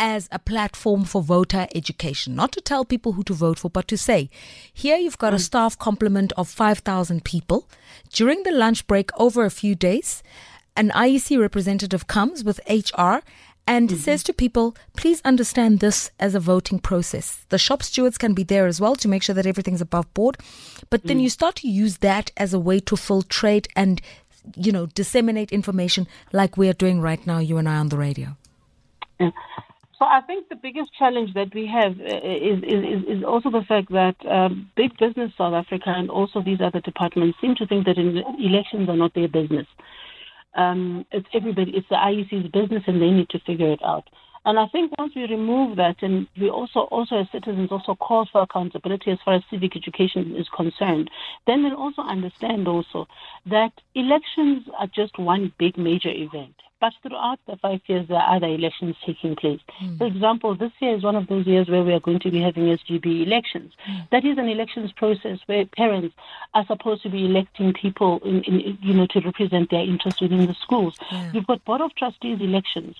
as 0.00 0.28
a 0.32 0.38
platform 0.38 1.04
for 1.04 1.22
voter 1.22 1.68
education, 1.74 2.34
not 2.34 2.50
to 2.52 2.60
tell 2.62 2.86
people 2.86 3.12
who 3.12 3.22
to 3.22 3.34
vote 3.34 3.58
for, 3.58 3.68
but 3.68 3.86
to 3.86 3.98
say, 3.98 4.30
here 4.72 4.96
you've 4.96 5.18
got 5.18 5.34
a 5.34 5.36
mm. 5.36 5.40
staff 5.40 5.78
complement 5.78 6.32
of 6.38 6.48
5,000 6.48 7.22
people. 7.22 7.68
During 8.10 8.42
the 8.42 8.50
lunch 8.50 8.86
break 8.86 9.10
over 9.20 9.44
a 9.44 9.50
few 9.50 9.74
days, 9.74 10.22
an 10.74 10.88
IEC 10.90 11.38
representative 11.38 12.06
comes 12.06 12.42
with 12.42 12.60
HR 12.66 13.18
and 13.66 13.90
mm-hmm. 13.90 13.98
says 13.98 14.22
to 14.24 14.32
people, 14.32 14.74
please 14.96 15.20
understand 15.22 15.80
this 15.80 16.10
as 16.18 16.34
a 16.34 16.40
voting 16.40 16.78
process. 16.78 17.44
The 17.50 17.58
shop 17.58 17.82
stewards 17.82 18.16
can 18.16 18.32
be 18.32 18.42
there 18.42 18.66
as 18.66 18.80
well 18.80 18.96
to 18.96 19.06
make 19.06 19.22
sure 19.22 19.34
that 19.34 19.46
everything's 19.46 19.82
above 19.82 20.12
board. 20.14 20.38
But 20.88 21.04
then 21.04 21.18
mm. 21.18 21.24
you 21.24 21.28
start 21.28 21.56
to 21.56 21.68
use 21.68 21.98
that 21.98 22.32
as 22.38 22.54
a 22.54 22.58
way 22.58 22.80
to 22.80 22.94
filtrate 22.94 23.66
and, 23.76 24.00
you 24.56 24.72
know, 24.72 24.86
disseminate 24.86 25.52
information 25.52 26.08
like 26.32 26.56
we 26.56 26.70
are 26.70 26.72
doing 26.72 27.02
right 27.02 27.24
now, 27.26 27.38
you 27.38 27.58
and 27.58 27.68
I 27.68 27.76
on 27.76 27.90
the 27.90 27.98
radio. 27.98 28.38
Yeah. 29.20 29.30
So 30.00 30.06
I 30.06 30.22
think 30.22 30.48
the 30.48 30.56
biggest 30.56 30.90
challenge 30.98 31.34
that 31.34 31.54
we 31.54 31.66
have 31.66 31.92
uh, 32.00 32.26
is, 32.26 32.62
is, 32.62 33.18
is 33.18 33.22
also 33.22 33.50
the 33.50 33.64
fact 33.68 33.92
that 33.92 34.16
um, 34.26 34.70
big 34.74 34.96
business 34.96 35.30
South 35.36 35.52
Africa 35.52 35.92
and 35.94 36.08
also 36.08 36.40
these 36.40 36.62
other 36.62 36.80
departments 36.80 37.36
seem 37.38 37.54
to 37.56 37.66
think 37.66 37.84
that 37.84 37.98
elections 37.98 38.88
are 38.88 38.96
not 38.96 39.12
their 39.12 39.28
business. 39.28 39.66
Um, 40.54 41.04
it's 41.12 41.28
everybody, 41.34 41.72
it's 41.76 41.88
the 41.90 41.96
IEC's 41.96 42.50
business, 42.50 42.82
and 42.86 43.00
they 43.00 43.10
need 43.10 43.28
to 43.28 43.40
figure 43.40 43.70
it 43.70 43.80
out. 43.84 44.08
And 44.46 44.58
I 44.58 44.68
think 44.68 44.90
once 44.98 45.12
we 45.14 45.24
remove 45.26 45.76
that, 45.76 45.96
and 46.00 46.26
we 46.40 46.48
also, 46.48 46.80
also 46.90 47.16
as 47.16 47.26
citizens, 47.30 47.70
also 47.70 47.94
call 47.94 48.26
for 48.32 48.40
accountability 48.40 49.10
as 49.10 49.18
far 49.22 49.34
as 49.34 49.42
civic 49.50 49.76
education 49.76 50.34
is 50.34 50.48
concerned, 50.56 51.10
then 51.46 51.62
we'll 51.62 51.76
also 51.76 52.00
understand 52.00 52.66
also 52.66 53.06
that 53.44 53.72
elections 53.94 54.66
are 54.78 54.86
just 54.86 55.18
one 55.18 55.52
big 55.58 55.76
major 55.76 56.08
event. 56.08 56.54
But 56.80 56.94
throughout 57.02 57.38
the 57.46 57.56
five 57.56 57.80
years, 57.86 58.08
there 58.08 58.16
are 58.16 58.36
other 58.36 58.46
elections 58.46 58.96
taking 59.04 59.36
place. 59.36 59.60
Mm. 59.82 59.98
For 59.98 60.06
example, 60.06 60.54
this 60.54 60.72
year 60.80 60.96
is 60.96 61.02
one 61.02 61.14
of 61.14 61.26
those 61.26 61.46
years 61.46 61.68
where 61.68 61.82
we 61.82 61.92
are 61.92 62.00
going 62.00 62.20
to 62.20 62.30
be 62.30 62.40
having 62.40 62.64
SGB 62.64 63.26
elections. 63.26 63.72
Mm. 63.86 64.08
That 64.10 64.24
is 64.24 64.38
an 64.38 64.48
elections 64.48 64.90
process 64.92 65.38
where 65.46 65.66
parents 65.66 66.14
are 66.54 66.64
supposed 66.66 67.02
to 67.02 67.10
be 67.10 67.26
electing 67.26 67.74
people, 67.74 68.18
in, 68.24 68.42
in, 68.44 68.78
you 68.80 68.94
know, 68.94 69.06
to 69.10 69.20
represent 69.20 69.70
their 69.70 69.82
interests 69.82 70.22
within 70.22 70.46
the 70.46 70.54
schools. 70.54 70.96
Yeah. 71.12 71.32
You've 71.34 71.46
got 71.46 71.64
board 71.64 71.82
of 71.82 71.94
trustees 71.96 72.40
elections. 72.40 72.96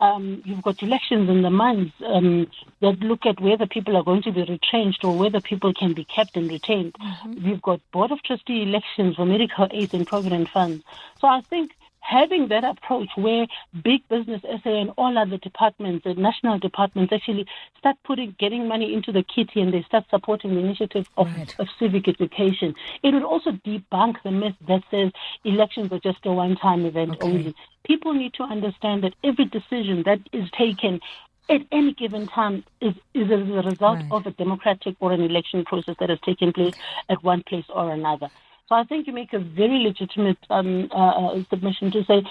Um, 0.00 0.42
you've 0.44 0.62
got 0.62 0.82
elections 0.82 1.30
in 1.30 1.42
the 1.42 1.50
mines 1.50 1.92
um, 2.06 2.48
that 2.80 2.98
look 3.00 3.26
at 3.26 3.40
whether 3.40 3.66
people 3.66 3.96
are 3.96 4.02
going 4.02 4.22
to 4.22 4.32
be 4.32 4.42
retrenched 4.42 5.04
or 5.04 5.16
whether 5.16 5.40
people 5.40 5.72
can 5.72 5.92
be 5.92 6.04
kept 6.04 6.36
and 6.36 6.50
retained. 6.50 6.94
Mm-hmm. 6.94 7.46
You've 7.46 7.62
got 7.62 7.80
board 7.92 8.10
of 8.10 8.22
trustee 8.22 8.62
elections 8.62 9.16
for 9.16 9.24
medical 9.24 9.68
aid 9.70 9.94
and 9.94 10.06
provident 10.06 10.48
funds. 10.50 10.84
So 11.20 11.28
I 11.28 11.40
think 11.42 11.72
having 12.04 12.48
that 12.48 12.64
approach 12.64 13.08
where 13.16 13.46
big 13.82 14.06
business 14.08 14.42
SA 14.42 14.70
and 14.70 14.90
all 14.96 15.16
other 15.16 15.38
departments, 15.38 16.04
the 16.04 16.14
national 16.14 16.58
departments 16.58 17.12
actually 17.12 17.46
start 17.78 17.96
putting 18.04 18.36
getting 18.38 18.68
money 18.68 18.92
into 18.92 19.10
the 19.10 19.22
kitty 19.22 19.60
and 19.60 19.72
they 19.72 19.82
start 19.82 20.04
supporting 20.10 20.54
the 20.54 20.60
initiative 20.60 21.08
of, 21.16 21.26
right. 21.34 21.54
of 21.58 21.66
civic 21.78 22.06
education. 22.06 22.74
It 23.02 23.14
would 23.14 23.22
also 23.22 23.52
debunk 23.52 24.16
the 24.22 24.30
myth 24.30 24.54
that 24.68 24.82
says 24.90 25.12
elections 25.44 25.92
are 25.92 25.98
just 25.98 26.18
a 26.24 26.32
one 26.32 26.56
time 26.56 26.84
event 26.84 27.12
okay. 27.12 27.26
only. 27.26 27.54
People 27.84 28.12
need 28.12 28.34
to 28.34 28.42
understand 28.42 29.02
that 29.04 29.14
every 29.24 29.46
decision 29.46 30.02
that 30.04 30.20
is 30.32 30.50
taken 30.50 31.00
at 31.48 31.62
any 31.72 31.92
given 31.94 32.26
time 32.26 32.64
is, 32.80 32.94
is 33.14 33.30
a 33.30 33.36
result 33.36 33.98
right. 33.98 34.08
of 34.10 34.26
a 34.26 34.30
democratic 34.32 34.96
or 35.00 35.12
an 35.12 35.22
election 35.22 35.64
process 35.64 35.96
that 36.00 36.10
has 36.10 36.20
taken 36.20 36.52
place 36.52 36.74
at 37.08 37.22
one 37.22 37.42
place 37.42 37.66
or 37.68 37.92
another. 37.92 38.28
So 38.68 38.74
I 38.74 38.84
think 38.84 39.06
you 39.06 39.12
make 39.12 39.32
a 39.32 39.38
very 39.38 39.78
legitimate 39.78 40.38
um, 40.50 40.88
uh, 40.90 40.96
uh 40.96 41.42
submission 41.50 41.90
to 41.92 42.04
say 42.04 42.22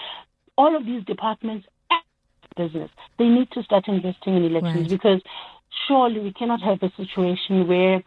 all 0.58 0.76
of 0.76 0.86
these 0.86 1.04
departments 1.06 1.68
business. 2.56 2.90
They 3.18 3.28
need 3.28 3.50
to 3.52 3.64
start 3.64 3.88
investing 3.88 4.36
in 4.36 4.44
elections 4.44 4.90
right. 4.90 4.90
because 4.90 5.22
surely 5.88 6.20
we 6.20 6.34
cannot 6.34 6.62
have 6.62 6.82
a 6.84 6.92
situation 6.96 7.68
where 7.68 8.04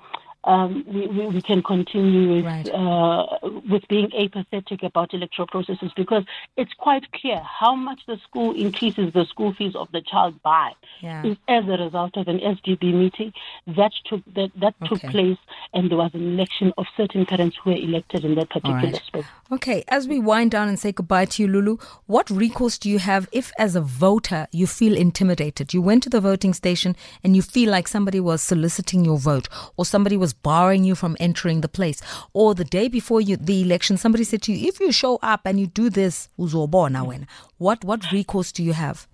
um, 0.46 0.84
we, 0.86 1.06
we, 1.08 1.26
we, 1.26 1.42
can 1.42 1.62
continue 1.62 2.36
with, 2.36 2.44
right. 2.44 2.68
uh, 2.70 3.26
with 3.68 3.86
being 3.88 4.10
apathetic 4.14 4.84
about 4.84 5.12
electoral 5.12 5.48
processes 5.48 5.90
because 5.96 6.24
it's 6.56 6.72
quite 6.74 7.10
clear 7.12 7.40
how 7.42 7.74
much 7.74 8.00
the 8.06 8.16
school 8.28 8.54
increases 8.54 9.12
the 9.12 9.24
school 9.24 9.52
fees 9.54 9.74
of 9.74 9.88
the 9.92 10.00
child 10.00 10.40
by 10.42 10.70
yeah. 11.00 11.24
is 11.24 11.36
as 11.48 11.64
a 11.64 11.82
result 11.82 12.16
of 12.16 12.28
an 12.28 12.38
SGB 12.38 12.94
meeting 12.94 13.32
that 13.66 13.90
took 14.04 14.22
that, 14.34 14.50
that 14.56 14.74
okay. 14.82 14.88
took 14.88 15.10
place 15.10 15.38
and 15.74 15.90
there 15.90 15.98
was 15.98 16.12
an 16.14 16.34
election 16.34 16.72
of 16.78 16.86
certain 16.96 17.26
parents 17.26 17.56
who 17.62 17.70
were 17.70 17.76
elected 17.76 18.24
in 18.24 18.36
that 18.36 18.48
particular 18.48 18.76
right. 18.76 19.02
space. 19.04 19.24
Okay, 19.50 19.84
as 19.88 20.06
we 20.06 20.20
wind 20.20 20.52
down 20.52 20.68
and 20.68 20.78
say 20.78 20.92
goodbye 20.92 21.24
to 21.24 21.42
you, 21.42 21.48
Lulu, 21.48 21.78
what 22.06 22.30
recourse 22.30 22.78
do 22.78 22.88
you 22.88 22.98
have 22.98 23.28
if, 23.32 23.52
as 23.58 23.74
a 23.74 23.80
voter, 23.80 24.46
you 24.52 24.66
feel 24.66 24.96
intimidated? 24.96 25.74
You 25.74 25.82
went 25.82 26.02
to 26.04 26.10
the 26.10 26.20
voting 26.20 26.54
station 26.54 26.96
and 27.24 27.34
you 27.34 27.42
feel 27.42 27.70
like 27.70 27.88
somebody 27.88 28.20
was 28.20 28.42
soliciting 28.42 29.04
your 29.04 29.18
vote 29.18 29.48
or 29.76 29.84
somebody 29.84 30.16
was 30.16 30.35
barring 30.42 30.84
you 30.84 30.94
from 30.94 31.16
entering 31.20 31.60
the 31.60 31.68
place. 31.68 32.00
Or 32.32 32.54
the 32.54 32.64
day 32.64 32.88
before 32.88 33.20
you, 33.20 33.36
the 33.36 33.62
election, 33.62 33.96
somebody 33.96 34.24
said 34.24 34.42
to 34.42 34.52
you, 34.52 34.68
if 34.68 34.80
you 34.80 34.92
show 34.92 35.18
up 35.22 35.42
and 35.44 35.58
you 35.60 35.66
do 35.66 35.90
this, 35.90 36.28
mm. 36.38 37.26
what, 37.58 37.84
what 37.84 38.12
recourse 38.12 38.52
do 38.52 38.62
you 38.62 38.72
have? 38.72 39.06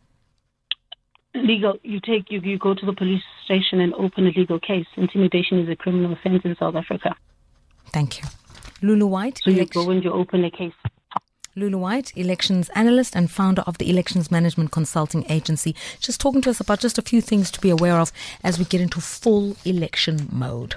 Legal, 1.35 1.79
you 1.83 1.99
take 2.01 2.31
you, 2.31 2.41
you 2.41 2.59
go 2.59 2.75
to 2.75 2.85
the 2.85 2.93
police 2.93 3.23
station 3.45 3.81
and 3.81 3.95
open 3.95 4.27
a 4.27 4.31
legal 4.31 4.61
case. 4.61 4.87
Intimidation 4.97 5.59
is 5.61 5.69
a 5.69 5.77
criminal 5.77 6.13
offense 6.13 6.43
in 6.45 6.55
South 6.57 6.75
Africa. 6.75 7.15
Thank 7.87 8.21
you. 8.21 8.29
Lulu 8.83 9.07
White. 9.07 9.41
So 9.43 9.51
you 9.51 9.65
go 9.65 9.89
and 9.91 10.05
you 10.05 10.13
open 10.13 10.45
a 10.45 10.51
case. 10.51 10.75
Lulu 11.55 11.79
White, 11.79 12.17
elections 12.17 12.71
analyst 12.75 13.15
and 13.15 13.31
founder 13.31 13.63
of 13.63 13.77
the 13.77 13.91
Elections 13.91 14.31
Management 14.31 14.73
Consulting 14.73 15.25
Agency, 15.31 15.75
just 16.01 16.19
talking 16.19 16.41
to 16.43 16.51
us 16.51 16.61
about 16.61 16.81
just 16.81 16.99
a 16.99 17.03
few 17.03 17.21
things 17.21 17.51
to 17.51 17.61
be 17.61 17.69
aware 17.69 17.99
of 17.99 18.11
as 18.43 18.59
we 18.59 18.65
get 18.65 18.81
into 18.81 19.01
full 19.01 19.55
election 19.65 20.29
mode. 20.33 20.77